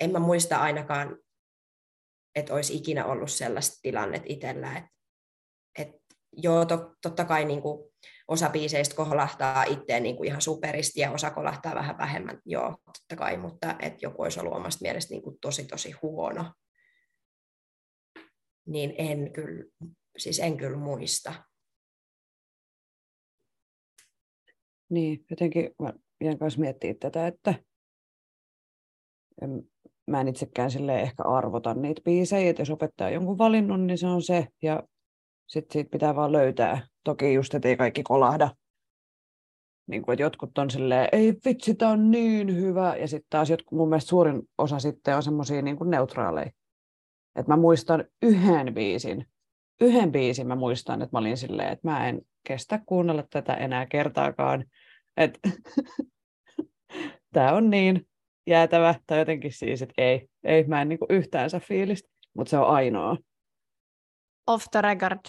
[0.00, 1.18] en mä muista ainakaan,
[2.34, 4.90] että olisi ikinä ollut sellaista tilannetta itsellä, että,
[5.78, 5.98] että
[6.32, 7.92] joo, to, totta kai niin kuin
[8.28, 13.36] osa biiseistä kolahtaa itteen niin ihan superisti ja osa kolahtaa vähän vähemmän, joo, totta kai,
[13.36, 16.52] mutta että joku olisi ollut omasta mielestä niin kuin tosi, tosi huono,
[18.66, 19.64] niin en kyllä
[20.18, 21.44] siis en kyllä muista.
[24.90, 27.54] Niin, jotenkin mä jään kanssa miettiä tätä, että
[29.42, 29.62] en,
[30.06, 34.06] mä en itsekään sille ehkä arvota niitä biisejä, että jos opettaa jonkun valinnut, niin se
[34.06, 34.82] on se, ja
[35.46, 36.86] sitten siitä pitää vaan löytää.
[37.04, 38.50] Toki just, että ei kaikki kolahda.
[39.86, 43.50] Niin kuin, että jotkut on silleen, ei vitsi, tämä on niin hyvä, ja sitten taas
[43.50, 46.50] jotkut, mun mielestä suurin osa sitten on semmoisia niin neutraaleja.
[47.36, 49.26] Että mä muistan yhden biisin,
[49.80, 53.86] yhden biisin mä muistan, että mä olin silleen, että mä en kestä kuunnella tätä enää
[53.86, 54.64] kertaakaan.
[57.34, 58.06] Tämä on niin
[58.46, 62.58] jäätävä, tai jotenkin siis, että ei, ei mä en niinku yhtään saa fiilistä, mutta se
[62.58, 63.16] on ainoa.
[64.46, 65.20] Off the record.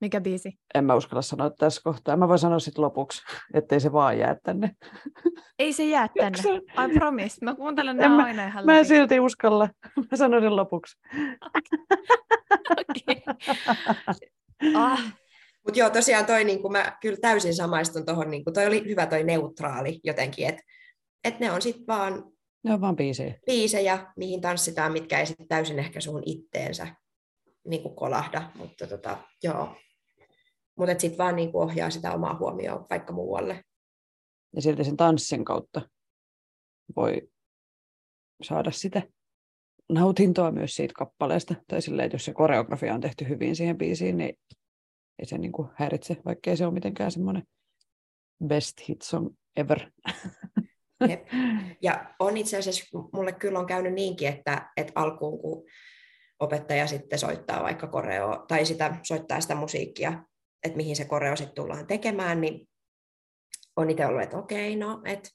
[0.00, 0.58] Mikä biisi?
[0.74, 2.16] En mä uskalla sanoa tässä kohtaa.
[2.16, 3.22] Mä voin sanoa sitten lopuksi,
[3.54, 4.70] ettei se vaan jää tänne.
[5.58, 6.38] Ei se jää tänne.
[6.58, 7.44] I promise.
[7.44, 9.68] Mä kuuntelen nämä mä, aina ihan Mä en silti uskalla.
[9.96, 10.96] Mä sanon sen lopuksi.
[12.72, 13.34] Okay.
[14.74, 15.14] ah.
[15.64, 19.24] Mutta joo, tosiaan toi, niin mä kyllä täysin samaistun tuohon, niin toi oli hyvä toi
[19.24, 20.62] neutraali jotenkin, että
[21.24, 22.32] et ne on sitten vaan
[22.64, 23.38] Ne on vaan biisejä.
[23.46, 26.94] biisejä, mihin tanssitaan, mitkä ei sitten täysin ehkä suhun itteensä
[27.68, 29.76] niin kuin kolahda, mutta tota, joo.
[30.76, 33.64] Mutta sitten vaan niin kuin ohjaa sitä omaa huomioon vaikka muualle.
[34.56, 35.88] Ja silti sen tanssin kautta
[36.96, 37.28] voi
[38.42, 39.02] saada sitä
[39.88, 41.54] nautintoa myös siitä kappaleesta.
[41.68, 44.38] Tai silleen, että jos se koreografia on tehty hyvin siihen biisiin, niin
[45.18, 47.42] ei se niin kuin häiritse, vaikkei se ole mitenkään semmoinen
[48.46, 49.90] best hit song ever.
[51.08, 51.26] Jep.
[51.82, 55.64] Ja on itse asiassa, mulle kyllä on käynyt niinkin, että, että alkuun kun
[56.40, 60.24] opettaja sitten soittaa vaikka koreo, tai sitä, soittaa sitä musiikkia,
[60.64, 62.68] että mihin se koreo sitten tullaan tekemään, niin
[63.76, 65.30] on itse ollut, että okei, no, että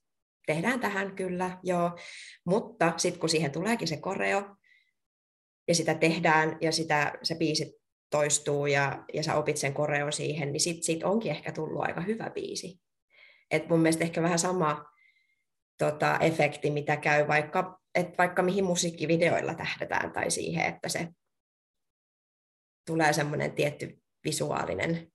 [0.48, 1.98] tehdään tähän kyllä, joo.
[2.46, 4.56] Mutta sitten kun siihen tuleekin se koreo,
[5.68, 7.77] ja sitä tehdään, ja sitä, se biisi
[8.10, 12.30] toistuu, ja, ja sä opit sen koreo siihen, niin sit onkin ehkä tullut aika hyvä
[12.30, 12.82] biisi.
[13.52, 14.86] Et mun mielestä ehkä vähän sama
[15.78, 21.08] tota, efekti, mitä käy vaikka, et vaikka mihin musiikkivideoilla tähdetään, tai siihen, että se
[22.86, 25.12] tulee semmoinen tietty visuaalinen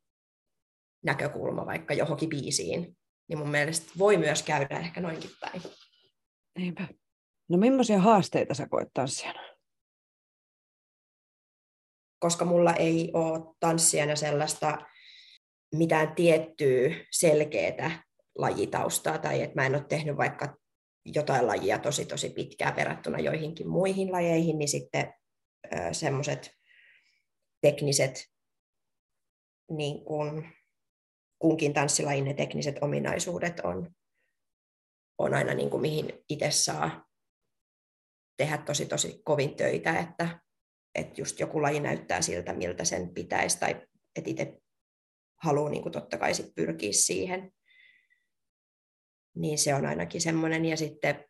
[1.05, 2.97] näkökulma vaikka johonkin biisiin,
[3.29, 5.63] niin mun mielestä voi myös käydä ehkä noinkin päin.
[6.59, 6.89] Niinpä.
[7.49, 9.52] No millaisia haasteita sä koet tanssijana?
[12.23, 14.79] Koska mulla ei ole tanssijana sellaista
[15.75, 18.03] mitään tiettyä selkeää
[18.39, 20.57] lajitaustaa, tai että mä en ole tehnyt vaikka
[21.05, 25.15] jotain lajia tosi tosi pitkään verrattuna joihinkin muihin lajeihin, niin sitten
[25.93, 26.51] semmoiset
[27.61, 28.25] tekniset
[29.71, 30.53] niin kuin
[31.39, 33.95] kunkin tanssilajin ne tekniset ominaisuudet on,
[35.19, 37.05] on aina niin kuin mihin itse saa
[38.37, 40.41] tehdä tosi tosi kovin töitä, että,
[40.95, 43.71] että just joku laji näyttää siltä, miltä sen pitäisi, tai
[44.17, 44.59] että itse
[45.37, 47.53] haluaa niin totta kai sit pyrkiä siihen.
[49.37, 50.65] Niin se on ainakin semmoinen.
[50.65, 51.25] Ja sitten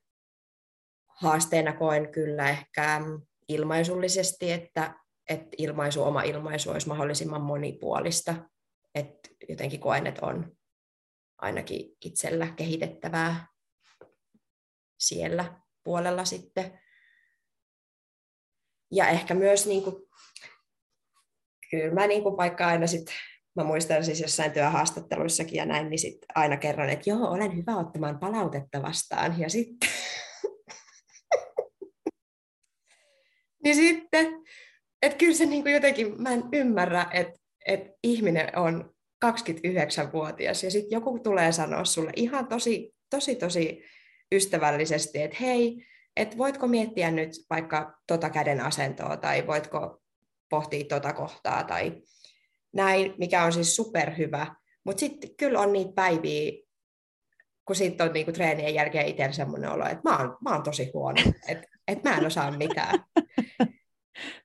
[1.09, 3.01] haasteena koen kyllä ehkä
[3.49, 4.95] ilmaisullisesti, että,
[5.29, 8.35] että ilmaisu, oma ilmaisu olisi mahdollisimman monipuolista
[8.95, 10.57] että jotenkin koen, että on
[11.39, 13.47] ainakin itsellä kehitettävää
[14.99, 16.81] siellä puolella sitten.
[18.93, 19.97] Ja ehkä myös, niin kuin,
[21.71, 23.15] kyllä mä niin kuin vaikka aina sitten,
[23.57, 27.77] mä muistan siis jossain työhaastatteluissakin ja näin, niin sitten aina kerron, että joo, olen hyvä
[27.77, 29.41] ottamaan palautetta vastaan.
[29.41, 29.89] Ja sitten,
[33.65, 34.27] niin sitten,
[35.03, 40.71] että kyllä se niin kuin jotenkin, mä en ymmärrä, että että ihminen on 29-vuotias ja
[40.71, 43.85] sitten joku tulee sanoa sulle ihan tosi, tosi, tosi
[44.33, 50.03] ystävällisesti, että hei, että voitko miettiä nyt vaikka tota käden asentoa tai voitko
[50.51, 52.03] pohtia tota kohtaa tai
[52.75, 54.55] näin, mikä on siis superhyvä.
[54.85, 56.53] Mutta sitten kyllä on niitä päiviä,
[57.65, 60.91] kun sitten on niinku treenien jälkeen itsellä semmoinen olo, että mä oon, mä oon tosi
[60.95, 63.05] huono, että et mä en osaa mitään.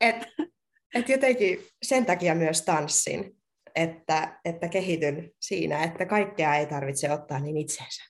[0.01, 0.15] Et
[0.95, 3.37] et jotenkin sen takia myös tanssin,
[3.75, 8.03] että, että kehityn siinä, että kaikkea ei tarvitse ottaa niin itseensä.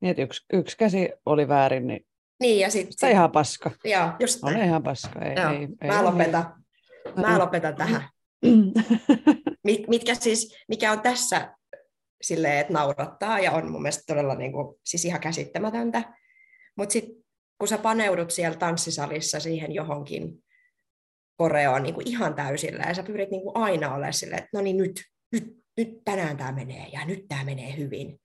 [0.00, 2.06] Niin, että yksi, yksi käsi oli väärin, niin,
[2.40, 3.70] niin ja sit, sit, ihan paska.
[3.84, 4.64] Joo, just näin.
[4.64, 5.20] ihan paska.
[5.20, 6.64] Ei, joo, ei, mä, ei lopetan.
[7.16, 8.08] mä lopetan tähän.
[9.64, 11.54] Mit, mitkä siis, mikä on tässä
[12.22, 16.14] silleen, että naurattaa ja on mun mielestä todella niin kuin, siis ihan käsittämätöntä.
[16.76, 17.24] Mutta sitten
[17.58, 20.44] kun sä paneudut siellä tanssisalissa siihen johonkin
[21.36, 24.60] koreoon niin kuin ihan täysillä ja sä pyrit niin kuin aina olemaan silleen, että no
[24.60, 25.44] niin nyt, nyt,
[25.76, 28.20] nyt tänään tämä menee ja nyt tämä menee hyvin.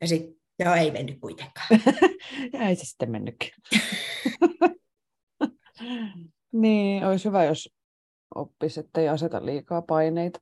[0.00, 1.68] Ja sitten, no ei mennyt kuitenkaan.
[2.52, 3.50] ja ei se sitten mennytkin.
[6.52, 7.74] niin, olisi hyvä, jos
[8.34, 10.40] oppisi, että ei aseta liikaa paineita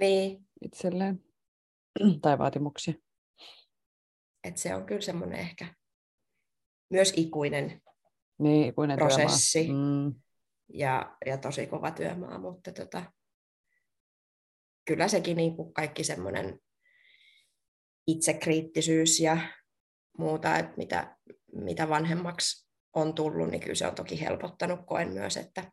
[0.00, 0.48] niin.
[0.60, 1.24] itselleen
[2.22, 2.94] tai vaatimuksia.
[4.44, 5.74] Et se on kyllä semmoinen ehkä
[6.90, 7.82] myös ikuinen,
[8.38, 9.68] niin, ikuinen prosessi.
[9.72, 10.14] Mm
[10.72, 13.12] ja, ja tosi kova työmaa, mutta tota,
[14.84, 16.60] kyllä sekin niin kuin kaikki semmoinen
[18.08, 19.38] itsekriittisyys ja
[20.18, 21.16] muuta, että mitä,
[21.52, 24.80] mitä vanhemmaksi on tullut, niin kyllä se on toki helpottanut.
[24.86, 25.72] Koen myös, että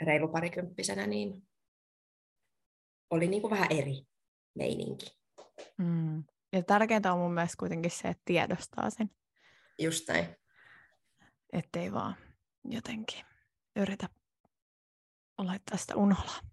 [0.00, 1.48] reilu parikymppisenä niin
[3.10, 4.02] oli niin kuin vähän eri
[4.54, 5.06] meininki.
[5.78, 6.24] Mm.
[6.52, 9.10] Ja tärkeintä on mun mielestä kuitenkin se, että tiedostaa sen.
[9.78, 10.36] Just näin.
[11.52, 12.16] Ettei vaan
[12.64, 13.24] jotenkin
[13.76, 14.08] yritä
[15.38, 16.51] laittaa sitä unholaa.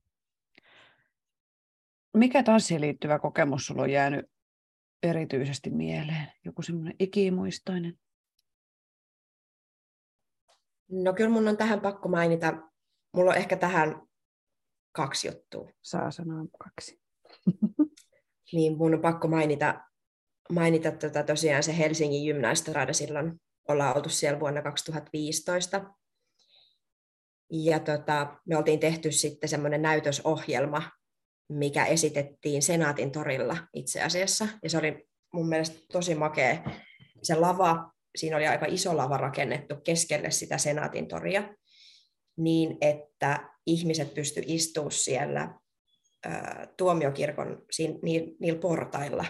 [2.17, 4.25] Mikä tanssiin liittyvä kokemus sulla on jäänyt
[5.03, 6.27] erityisesti mieleen?
[6.45, 7.99] Joku semmoinen ikimuistoinen?
[10.91, 12.53] No kyllä mun on tähän pakko mainita,
[13.15, 14.01] mulla on ehkä tähän
[14.91, 15.69] kaksi juttua.
[15.81, 17.01] Saa sanoa kaksi.
[18.53, 19.81] niin mun on pakko mainita,
[20.49, 25.95] mainita tota tosiaan se Helsingin gymnastrada silloin ollaan oltu siellä vuonna 2015.
[27.51, 30.91] Ja tota, me oltiin tehty sitten semmoinen näytösohjelma,
[31.49, 34.47] mikä esitettiin Senaatin torilla itse asiassa.
[34.63, 36.63] Ja se oli mun mielestä tosi makea.
[37.23, 41.53] Se lava, siinä oli aika iso lava rakennettu keskelle sitä Senaatin toria,
[42.37, 45.59] niin että ihmiset pysty istumaan siellä
[46.25, 47.99] ää, tuomiokirkon siinä,
[48.39, 49.25] niillä portailla.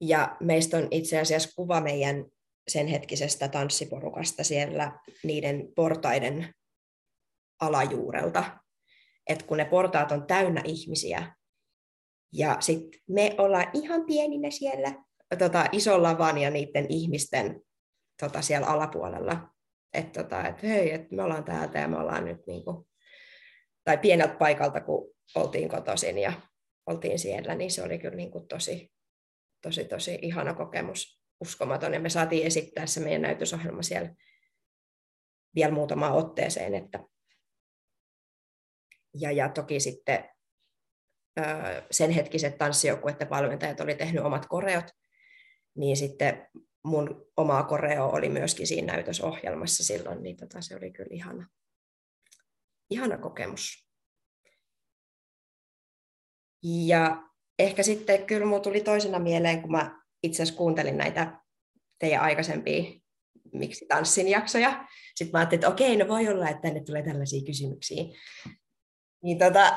[0.00, 2.24] Ja meistä on itse asiassa kuva meidän
[2.68, 6.54] sen hetkisestä tanssiporukasta siellä niiden portaiden
[7.60, 8.58] alajuurelta.
[9.28, 11.32] Et kun ne portaat on täynnä ihmisiä,
[12.32, 15.04] ja sitten me ollaan ihan pieninä siellä
[15.38, 17.62] tota, isolla van ja niiden ihmisten
[18.20, 19.48] tota, siellä alapuolella.
[19.94, 22.88] Että tota, et, hei, et me ollaan täältä ja me ollaan nyt niinku,
[23.84, 26.32] tai pieneltä paikalta, kun oltiin kotoisin ja
[26.86, 28.92] oltiin siellä, niin se oli kyllä niinku tosi,
[29.62, 31.94] tosi, tosi ihana kokemus, uskomaton.
[31.94, 34.14] Ja me saatiin esittää se meidän näytösohjelma siellä
[35.54, 36.74] vielä muutamaan otteeseen.
[36.74, 37.04] Että...
[39.20, 40.24] Ja, ja toki sitten
[41.90, 44.84] sen hetkiset tanssijoukkueiden valmentajat oli tehnyt omat koreot,
[45.76, 46.48] niin sitten
[46.84, 51.48] mun oma koreo oli myöskin siinä näytösohjelmassa silloin, niin tota, se oli kyllä ihana,
[52.90, 53.88] ihana kokemus.
[56.62, 57.22] Ja
[57.58, 61.40] ehkä sitten kyllä mulla tuli toisena mieleen, kun mä itse asiassa kuuntelin näitä
[61.98, 62.98] teidän aikaisempia
[63.52, 64.86] Miksi tanssin jaksoja.
[65.14, 68.02] Sitten mä ajattelin, että okei, no voi olla, että tänne tulee tällaisia kysymyksiä.
[69.22, 69.76] Niin tota,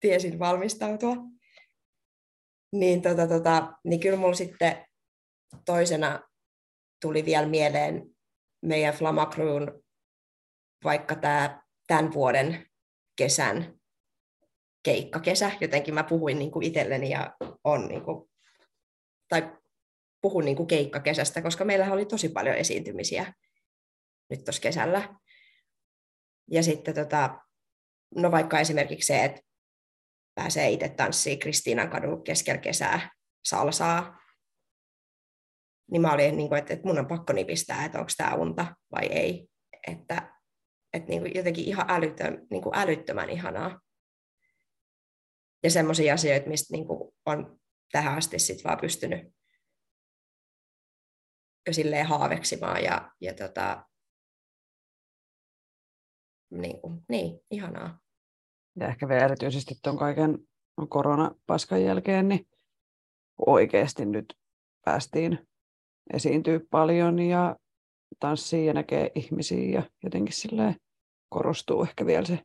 [0.00, 1.16] tiesin valmistautua.
[2.72, 4.86] Niin, tota, tota, niin kyllä mulla sitten
[5.64, 6.20] toisena
[7.00, 8.02] tuli vielä mieleen
[8.62, 9.84] meidän Flamacruun
[10.84, 12.66] vaikka tämä tämän vuoden
[13.16, 13.80] kesän
[14.82, 15.50] keikkakesä.
[15.60, 18.30] Jotenkin mä puhuin niin kuin itselleni ja on niin kuin,
[19.28, 19.52] tai
[20.22, 23.34] puhun niin kuin keikkakesästä, koska meillä oli tosi paljon esiintymisiä
[24.30, 25.14] nyt tuossa kesällä.
[26.50, 27.40] Ja sitten tota,
[28.14, 29.40] no vaikka esimerkiksi se, että
[30.34, 33.10] pääsee itse tanssiin Kristiinan kadun keskellä kesää
[33.44, 34.18] salsaa,
[35.90, 38.76] niin mä olin, niin kuin, että, että mun on pakko nipistää, että onko tämä unta
[38.92, 39.48] vai ei.
[39.86, 40.32] Että,
[40.92, 43.80] että niin kuin jotenkin ihan älytön, niin kuin älyttömän ihanaa.
[45.62, 47.60] Ja semmoisia asioita, mistä niin kuin on
[47.92, 49.34] tähän asti sit vaan pystynyt
[51.70, 53.84] silleen haaveksimaan ja, ja tota,
[56.50, 57.98] niin, kuin, niin, ihanaa.
[58.80, 60.38] Ja ehkä vielä erityisesti tuon kaiken
[60.88, 62.46] koronapaskan jälkeen, niin
[63.46, 64.34] oikeasti nyt
[64.84, 65.48] päästiin
[66.14, 67.56] esiintyä paljon ja
[68.20, 70.76] tanssii ja näkee ihmisiä ja jotenkin silleen
[71.28, 72.38] korostuu ehkä vielä se,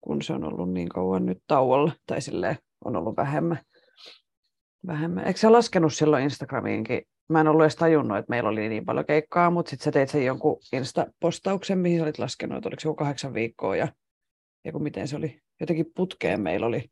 [0.00, 3.58] kun se on ollut niin kauan nyt tauolla tai silleen on ollut vähemmän.
[4.86, 5.26] vähemmän.
[5.26, 9.06] Eikö sä laskenut silloin Instagramiinkin mä en ollut edes tajunnut, että meillä oli niin paljon
[9.06, 12.88] keikkaa, mutta sitten sä teit sen jonkun Insta-postauksen, mihin sä olit laskenut, että oliko se
[12.88, 13.88] joku kahdeksan viikkoa ja,
[14.64, 16.90] ja kun miten se oli, jotenkin putkeen meillä oli.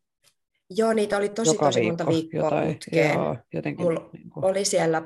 [0.69, 3.13] Joo, niitä oli tosi Joka tosi viikko, monta viikkoa jotain, putkeen.
[3.13, 4.45] Joo, jotenkin, Mulla niin kuin...
[4.45, 5.01] oli siellä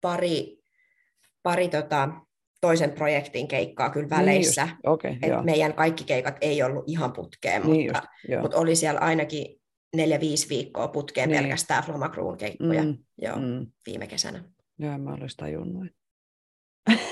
[0.00, 0.58] pari,
[1.42, 2.08] pari tota,
[2.60, 4.64] toisen projektin keikkaa kyllä väleissä.
[4.64, 8.76] Niin okay, et meidän kaikki keikat ei ollut ihan putkeen, niin mutta, just, mutta oli
[8.76, 9.60] siellä ainakin
[9.96, 11.40] neljä-viisi viikkoa putkeen niin.
[11.42, 12.98] pelkästään Flomacruun keikkoja mm.
[13.18, 13.66] Joo, mm.
[13.86, 14.44] viime kesänä.
[14.78, 15.88] Joo, en mä olisi tajunnut.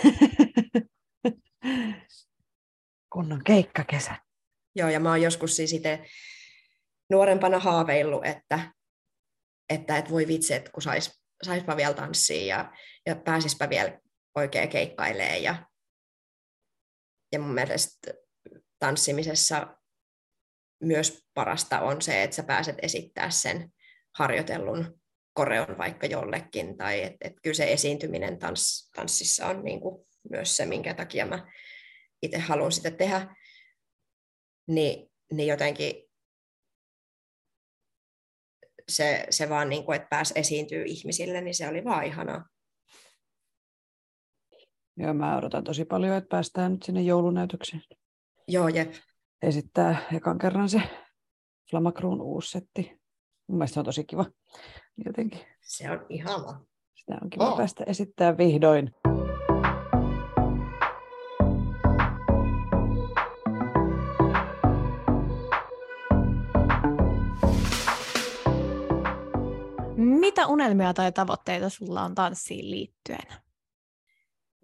[3.13, 4.17] Kunnon keikkakesä.
[4.77, 6.05] Joo, ja mä oon joskus siis itse
[7.11, 8.73] nuorempana haaveillut, että,
[9.69, 12.73] että et voi vitsi, että kun sais, saispa vielä tanssia ja,
[13.07, 14.01] ja pääsispä vielä
[14.35, 15.43] oikein keikkailemaan.
[15.43, 15.67] Ja,
[17.33, 18.13] ja mun mielestä
[18.79, 19.77] tanssimisessa
[20.85, 23.73] myös parasta on se, että sä pääset esittää sen
[24.19, 25.01] harjoitellun
[25.33, 30.57] koreon vaikka jollekin, tai että et kyllä se esiintyminen tans, tanssissa on niin kuin myös
[30.57, 31.53] se, minkä takia mä
[32.23, 33.37] itse haluan sitä tehdä,
[34.69, 35.95] niin, niin jotenkin
[38.89, 42.47] se, se vaan, niin kuin, että pääsi esiintyä ihmisille, niin se oli vaan ihanaa.
[44.97, 47.83] Joo, mä odotan tosi paljon, että päästään nyt sinne joulunäytökseen.
[48.49, 48.95] Joo, jep
[49.43, 50.83] esittää ekan kerran se
[51.71, 53.01] Flamacruun uusi setti.
[53.47, 54.25] Mun mielestä se on tosi kiva.
[55.07, 55.41] Jotenkin.
[55.61, 56.65] Se on ihana.
[56.95, 57.57] Sitä on kiva oh.
[57.57, 58.95] päästä esittää vihdoin.
[69.97, 73.27] Mitä unelmia tai tavoitteita sulla on tanssiin liittyen?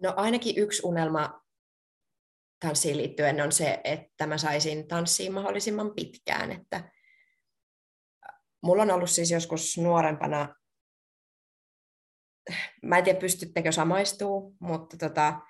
[0.01, 1.41] No ainakin yksi unelma
[2.61, 6.91] tanssiin liittyen on se, että mä saisin tanssiin mahdollisimman pitkään, että
[8.63, 10.55] mulla on ollut siis joskus nuorempana,
[12.83, 15.41] mä en tiedä pystyttekö samaistuu, mutta tota,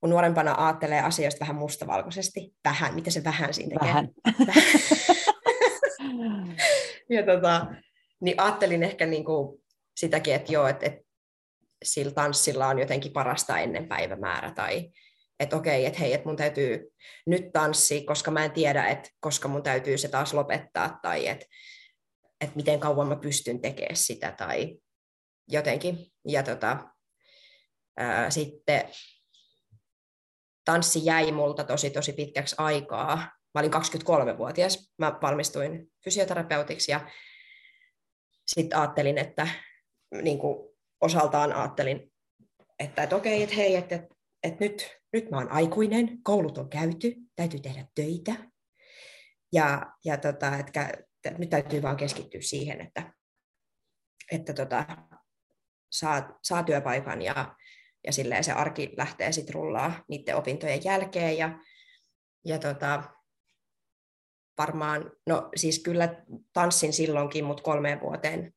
[0.00, 3.94] kun nuorempana ajattelee asioista vähän mustavalkoisesti, vähän, mitä se vähän siinä tekee?
[3.94, 4.08] Vähän.
[7.16, 7.66] ja tota,
[8.20, 9.62] niin ajattelin ehkä niin kuin
[9.96, 11.04] sitäkin, että joo, että, että
[11.84, 14.90] sillä tanssilla on jotenkin parasta ennen päivämäärä tai
[15.40, 16.92] että okei, että hei, että mun täytyy
[17.26, 21.46] nyt tanssia, koska mä en tiedä, että koska mun täytyy se taas lopettaa tai että,
[22.40, 24.76] että miten kauan mä pystyn tekemään sitä tai
[25.48, 26.12] jotenkin.
[26.28, 26.78] Ja tota,
[27.96, 28.88] ää, sitten
[30.64, 33.16] tanssi jäi multa tosi tosi pitkäksi aikaa.
[33.54, 37.10] Mä olin 23-vuotias, mä valmistuin fysioterapeutiksi ja
[38.46, 39.48] sitten ajattelin, että
[40.22, 40.38] niin
[41.00, 42.12] osaltaan ajattelin,
[42.78, 44.13] että, että okei, että hei, että,
[44.44, 48.32] että, nyt, nyt mä oon aikuinen, koulut on käyty, täytyy tehdä töitä.
[49.52, 50.92] Ja, ja tota, että,
[51.38, 53.12] nyt täytyy vaan keskittyä siihen, että,
[54.32, 54.86] että tota,
[55.90, 57.54] saa, saa työpaikan ja,
[58.06, 61.38] ja silleen se arki lähtee sitten rullaa niiden opintojen jälkeen.
[61.38, 61.58] Ja,
[62.44, 63.02] ja tota,
[64.58, 68.54] varmaan, no siis kyllä tanssin silloinkin, mutta kolmeen vuoteen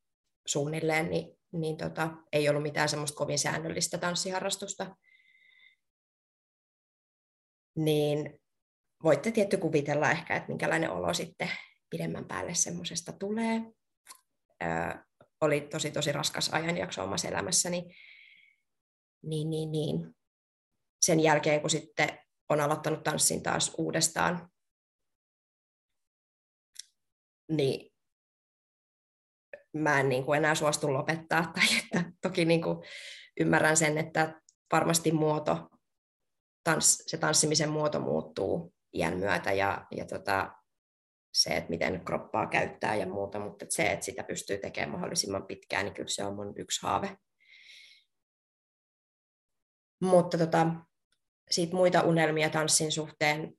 [0.48, 4.96] suunnilleen, niin, niin tota, ei ollut mitään semmoista kovin säännöllistä tanssiharrastusta.
[7.78, 8.40] Niin
[9.04, 11.52] voitte tietty kuvitella ehkä, että minkälainen olo sitten
[11.90, 13.62] pidemmän päälle semmoisesta tulee.
[14.64, 15.04] Öö,
[15.42, 17.96] oli tosi tosi raskas ajanjakso omassa elämässäni.
[19.24, 20.16] Niin, niin, niin.
[21.02, 22.20] Sen jälkeen, kun sitten
[22.50, 24.50] on aloittanut tanssin taas uudestaan,
[27.52, 27.94] niin
[29.74, 31.52] mä en niin kuin enää suostu lopettaa.
[31.54, 32.78] Tai että toki niin kuin
[33.40, 35.70] ymmärrän sen, että varmasti muoto,
[36.68, 40.52] tans, se tanssimisen muoto muuttuu iän myötä ja, ja tota,
[41.34, 45.48] se, että miten kroppaa käyttää ja muuta, mutta että se, että sitä pystyy tekemään mahdollisimman
[45.48, 47.18] pitkään, niin kyllä se on mun yksi haave.
[50.02, 50.68] Mutta tota,
[51.50, 53.54] siitä muita unelmia tanssin suhteen,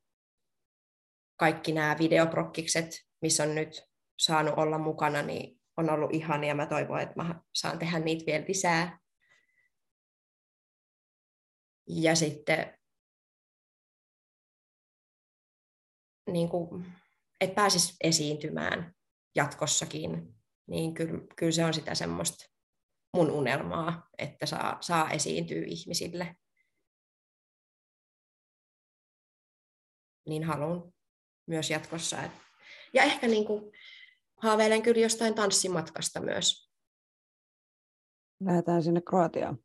[1.37, 2.91] kaikki nämä videoprokkikset,
[3.23, 3.83] missä on nyt
[4.19, 6.55] saanut olla mukana, niin on ollut ihania.
[6.55, 8.99] Mä toivon, että mä saan tehdä niitä vielä lisää.
[11.87, 12.78] Ja sitten
[16.33, 16.87] niin kuin,
[17.41, 18.95] että pääsis esiintymään
[19.35, 20.35] jatkossakin,
[20.67, 22.45] niin kyllä, kyllä se on sitä semmoista
[23.15, 26.37] mun unelmaa, että saa, saa esiintyä ihmisille.
[30.29, 30.93] Niin haluan
[31.47, 32.23] myös jatkossa.
[32.23, 32.33] Et,
[32.95, 33.73] ja ehkä niin kuin,
[34.37, 36.73] haaveilen kyllä jostain tanssimatkasta myös.
[38.41, 39.59] Lähdetään sinne Kroatiaan.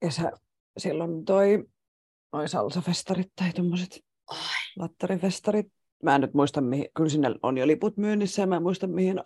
[0.00, 0.32] Kesä,
[0.78, 1.68] silloin toi
[2.32, 4.04] noin salsafestarit tai tuommoiset
[4.76, 5.66] lattarifestarit.
[6.02, 8.86] Mä en nyt muista, mihin, kyllä sinne on jo liput myynnissä ja mä en muista,
[8.86, 9.22] mihin,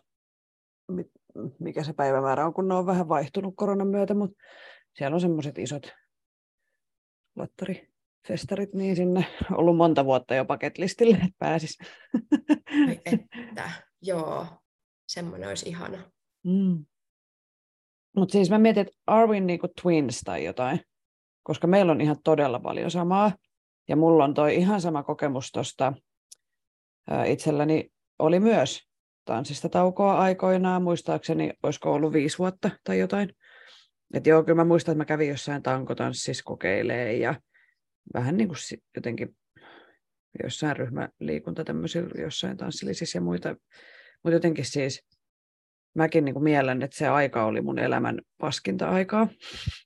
[1.59, 4.37] mikä se päivämäärä on, kun ne on vähän vaihtunut koronan myötä, mutta
[4.93, 5.93] siellä on semmoiset isot
[7.37, 7.89] lattari
[8.29, 11.79] festarit, niin sinne ollut monta vuotta jo paketlistille, että pääsis.
[13.05, 13.71] että,
[14.03, 14.47] joo,
[15.09, 15.99] semmoinen olisi ihana.
[16.45, 16.85] Mm.
[18.17, 20.81] Mutta siis mä mietin, että are we niinku twins tai jotain,
[21.43, 23.33] koska meillä on ihan todella paljon samaa.
[23.89, 25.93] Ja mulla on toi ihan sama kokemus tuosta
[27.26, 28.89] itselläni oli myös
[29.24, 33.36] tanssista taukoa aikoinaan, muistaakseni olisiko ollut viisi vuotta tai jotain.
[34.14, 37.41] Et joo, kyllä mä muistan, että mä kävin jossain tankotanssissa kokeilee ja
[38.14, 38.59] vähän niin kuin
[38.97, 39.36] jotenkin
[40.43, 43.57] jossain ryhmäliikunta tämmöisillä, jossain tanssillisissa ja muita.
[44.24, 45.05] Mutta jotenkin siis
[45.99, 49.29] mäkin niin kuin mielen, että se aika oli mun elämän paskinta aikaa,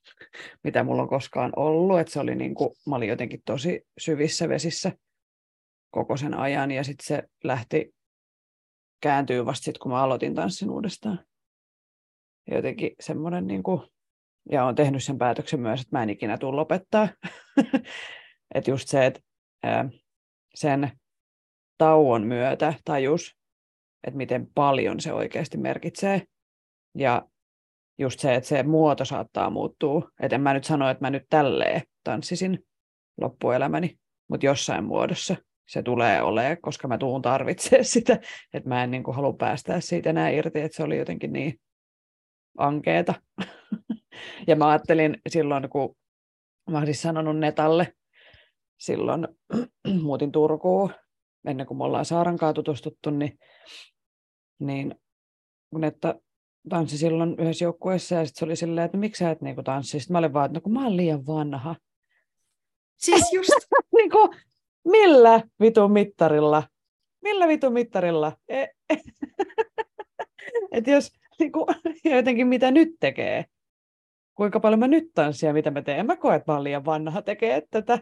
[0.63, 1.99] mitä mulla on koskaan ollut.
[1.99, 4.91] Että se oli niin kuin, mä olin jotenkin tosi syvissä vesissä
[5.91, 7.95] koko sen ajan ja sitten se lähti
[9.01, 11.19] kääntyy vasta sitten, kun mä aloitin tanssin uudestaan.
[12.49, 13.81] Ja jotenkin semmoinen niin kuin,
[14.51, 17.09] ja olen tehnyt sen päätöksen myös, että mä en ikinä tule lopettaa.
[18.55, 19.21] että just se, että
[20.55, 20.91] sen
[21.77, 23.37] tauon myötä tajus,
[24.03, 26.21] että miten paljon se oikeasti merkitsee.
[26.97, 27.27] Ja
[27.97, 30.09] just se, että se muoto saattaa muuttua.
[30.19, 32.65] Että en mä nyt sano, että mä nyt tälleen tanssisin
[33.21, 35.35] loppuelämäni, mutta jossain muodossa
[35.67, 38.19] se tulee olemaan, koska mä tuun tarvitsemaan sitä,
[38.53, 41.59] että mä en niin kuin halua päästää siitä enää irti, että se oli jotenkin niin
[42.57, 43.13] ankeeta.
[44.47, 45.95] ja mä ajattelin silloin, kun
[46.69, 47.93] mä olisin sanonut Netalle,
[48.79, 49.27] silloin
[50.03, 50.93] muutin Turkuun,
[51.47, 53.39] ennen kuin me ollaan Saarankaa tutustuttu, niin,
[54.63, 54.95] niin
[55.69, 56.15] kun Netta
[56.69, 59.99] tanssi silloin yhdessä joukkueessa ja sitten se oli silleen, että miksi sä et niinku tanssi?
[59.99, 61.75] Sitten mä olin vaan, että no kun mä oon liian vanha.
[62.97, 63.49] Siis just.
[63.97, 64.29] niin kuin,
[64.85, 66.63] millä vitun mittarilla
[67.23, 68.37] millä vitun mittarilla?
[68.47, 68.67] E-
[70.71, 71.65] Et jos niin kuin,
[72.03, 73.45] jotenkin mitä nyt tekee,
[74.35, 75.99] kuinka paljon mä nyt tanssia, mitä mä teen.
[75.99, 77.99] En mä koe, että mä olen liian vanha tekee tätä.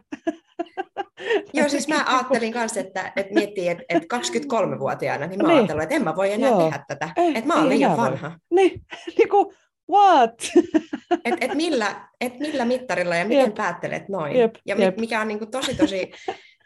[1.53, 5.57] Joo, siis mä ajattelin kanssa, että, että miettii, että, että 23-vuotiaana, niin mä niin.
[5.57, 6.63] ajattelin, että en mä voi enää Joo.
[6.63, 7.09] tehdä tätä.
[7.17, 8.30] Ei, että mä oon liian vanha.
[8.30, 8.38] Voi.
[8.51, 8.82] Niin,
[9.17, 9.55] niin kuin,
[9.91, 10.51] what?
[11.26, 13.55] Et, et millä, et millä mittarilla ja miten jep.
[13.55, 14.36] päättelet noin.
[14.36, 14.97] Jep, ja jep.
[14.97, 16.11] mikä on niin kuin tosi tosi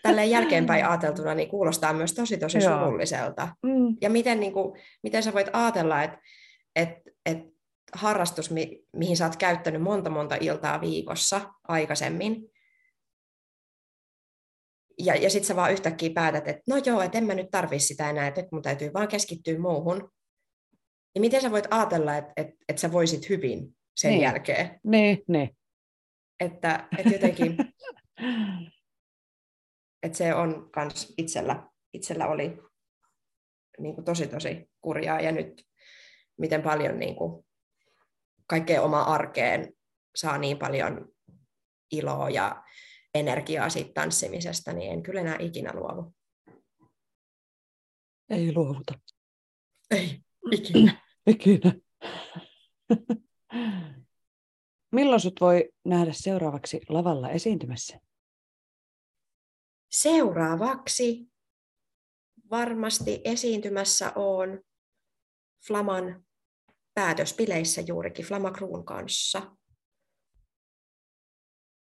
[0.03, 2.80] tälleen jälkeenpäin ajateltuna, niin kuulostaa myös tosi tosi Joo.
[2.80, 3.47] surulliselta.
[3.64, 3.97] Mm.
[4.01, 6.18] Ja miten, niin kuin, miten sä voit ajatella, että
[6.76, 6.89] et,
[7.26, 7.39] et
[7.93, 12.51] harrastus, mi, mihin sä oot käyttänyt monta monta iltaa viikossa aikaisemmin,
[15.00, 17.80] ja, ja sitten sä vaan yhtäkkiä päätät, että no joo, että en mä nyt tarvii
[17.80, 20.12] sitä enää, että nyt mun täytyy vaan keskittyä muuhun.
[21.16, 24.22] Niin miten sä voit ajatella, että, että, että sä voisit hyvin sen niin.
[24.22, 24.80] jälkeen?
[24.84, 25.58] Niin, niin.
[26.39, 27.58] Että, että jotenkin,
[30.04, 32.58] että se on kans itsellä, itsellä oli
[33.80, 35.66] niin kuin tosi tosi kurjaa ja nyt
[36.38, 37.46] miten paljon niin kuin,
[38.48, 39.74] kaikkea oma arkeen
[40.16, 41.08] saa niin paljon
[41.91, 42.64] iloa ja
[43.16, 46.13] energiaa siitä tanssimisesta, niin en kyllä enää ikinä luovu.
[48.30, 48.99] Ei luovuta.
[49.91, 50.20] Ei,
[50.51, 51.01] ikinä.
[51.28, 51.74] ikinä.
[54.91, 57.99] Milloin sut voi nähdä seuraavaksi lavalla esiintymässä?
[59.91, 61.28] Seuraavaksi
[62.51, 64.61] varmasti esiintymässä on
[65.68, 66.26] Flaman
[66.93, 69.57] päätöspileissä juurikin Flama Kruun kanssa.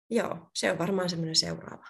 [0.10, 1.86] Joo, se on varmaan semmoinen seuraava.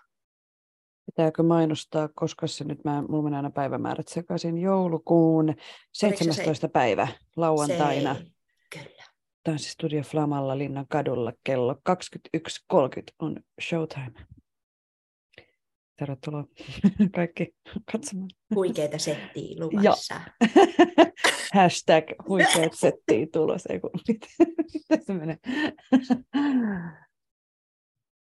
[1.05, 5.55] Pitääkö mainostaa, koska se nyt, mä, mulla menee aina päivämäärät sekaisin, joulukuun
[5.93, 6.67] 17.
[6.67, 6.71] Se?
[6.71, 8.15] päivä lauantaina.
[8.15, 8.25] Se,
[8.69, 9.03] kyllä.
[9.43, 12.39] Tanssistudio Flamalla Linnan kadulla kello 21.30
[13.19, 14.13] on showtime.
[15.99, 16.43] Tervetuloa
[17.15, 17.55] kaikki
[17.91, 18.29] katsomaan.
[18.55, 20.21] Huikeita settiä luvassa.
[21.53, 23.69] Hashtag huikeat settiä tulossa.
[24.73, 25.37] Miten se menee?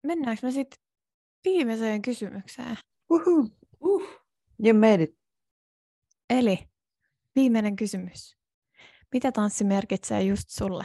[0.07, 0.78] Mennäänkö me sitten
[1.44, 2.76] viimeiseen kysymykseen?
[3.11, 3.50] Uhu.
[3.80, 4.02] Uh.
[4.64, 5.18] You made it.
[6.30, 6.59] Eli
[7.36, 8.36] viimeinen kysymys.
[9.12, 10.84] Mitä tanssi merkitsee just sulle?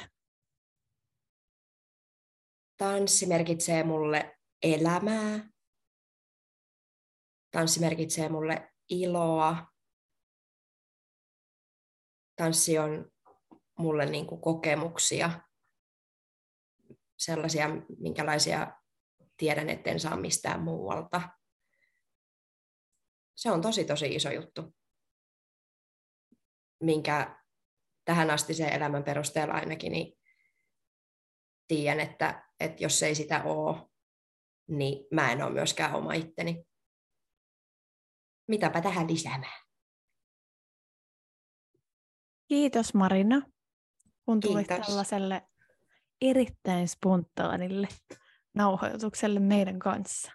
[2.78, 5.52] Tanssi merkitsee mulle elämää,
[7.52, 9.68] Tanssi merkitsee mulle iloa.
[12.36, 13.12] Tanssi on
[13.80, 15.42] mulle niin kuin kokemuksia,
[17.18, 17.68] sellaisia,
[18.00, 18.81] minkälaisia
[19.42, 21.22] tiedän, etten saa mistään muualta.
[23.36, 24.76] Se on tosi, tosi iso juttu,
[26.84, 27.40] minkä
[28.06, 30.14] tähän asti se elämän perusteella ainakin niin
[31.68, 33.90] tiedän, että, että jos ei sitä ole,
[34.68, 36.66] niin mä en ole myöskään oma itteni
[38.52, 39.62] mitäpä tähän lisäämään.
[42.48, 43.42] Kiitos Marina,
[44.26, 44.88] kun tulit Kiitos.
[44.88, 45.42] tällaiselle
[46.22, 47.88] erittäin spontaanille
[48.54, 50.32] nauhoitukselle meidän kanssa.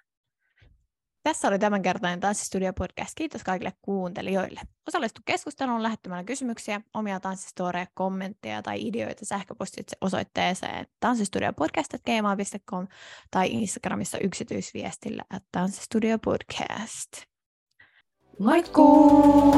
[1.26, 3.12] Tässä oli tämänkertainen Tanssistudio Podcast.
[3.16, 4.60] Kiitos kaikille kuuntelijoille.
[4.88, 12.88] Osallistu keskusteluun lähettämällä kysymyksiä, omia tanssistoreja, kommentteja tai ideoita sähköpostitse osoitteeseen tanssistudiopodcast.gmail.com
[13.30, 17.12] tai Instagramissa yksityisviestillä at tanssistudiopodcast.
[18.38, 19.54] Moikkuu!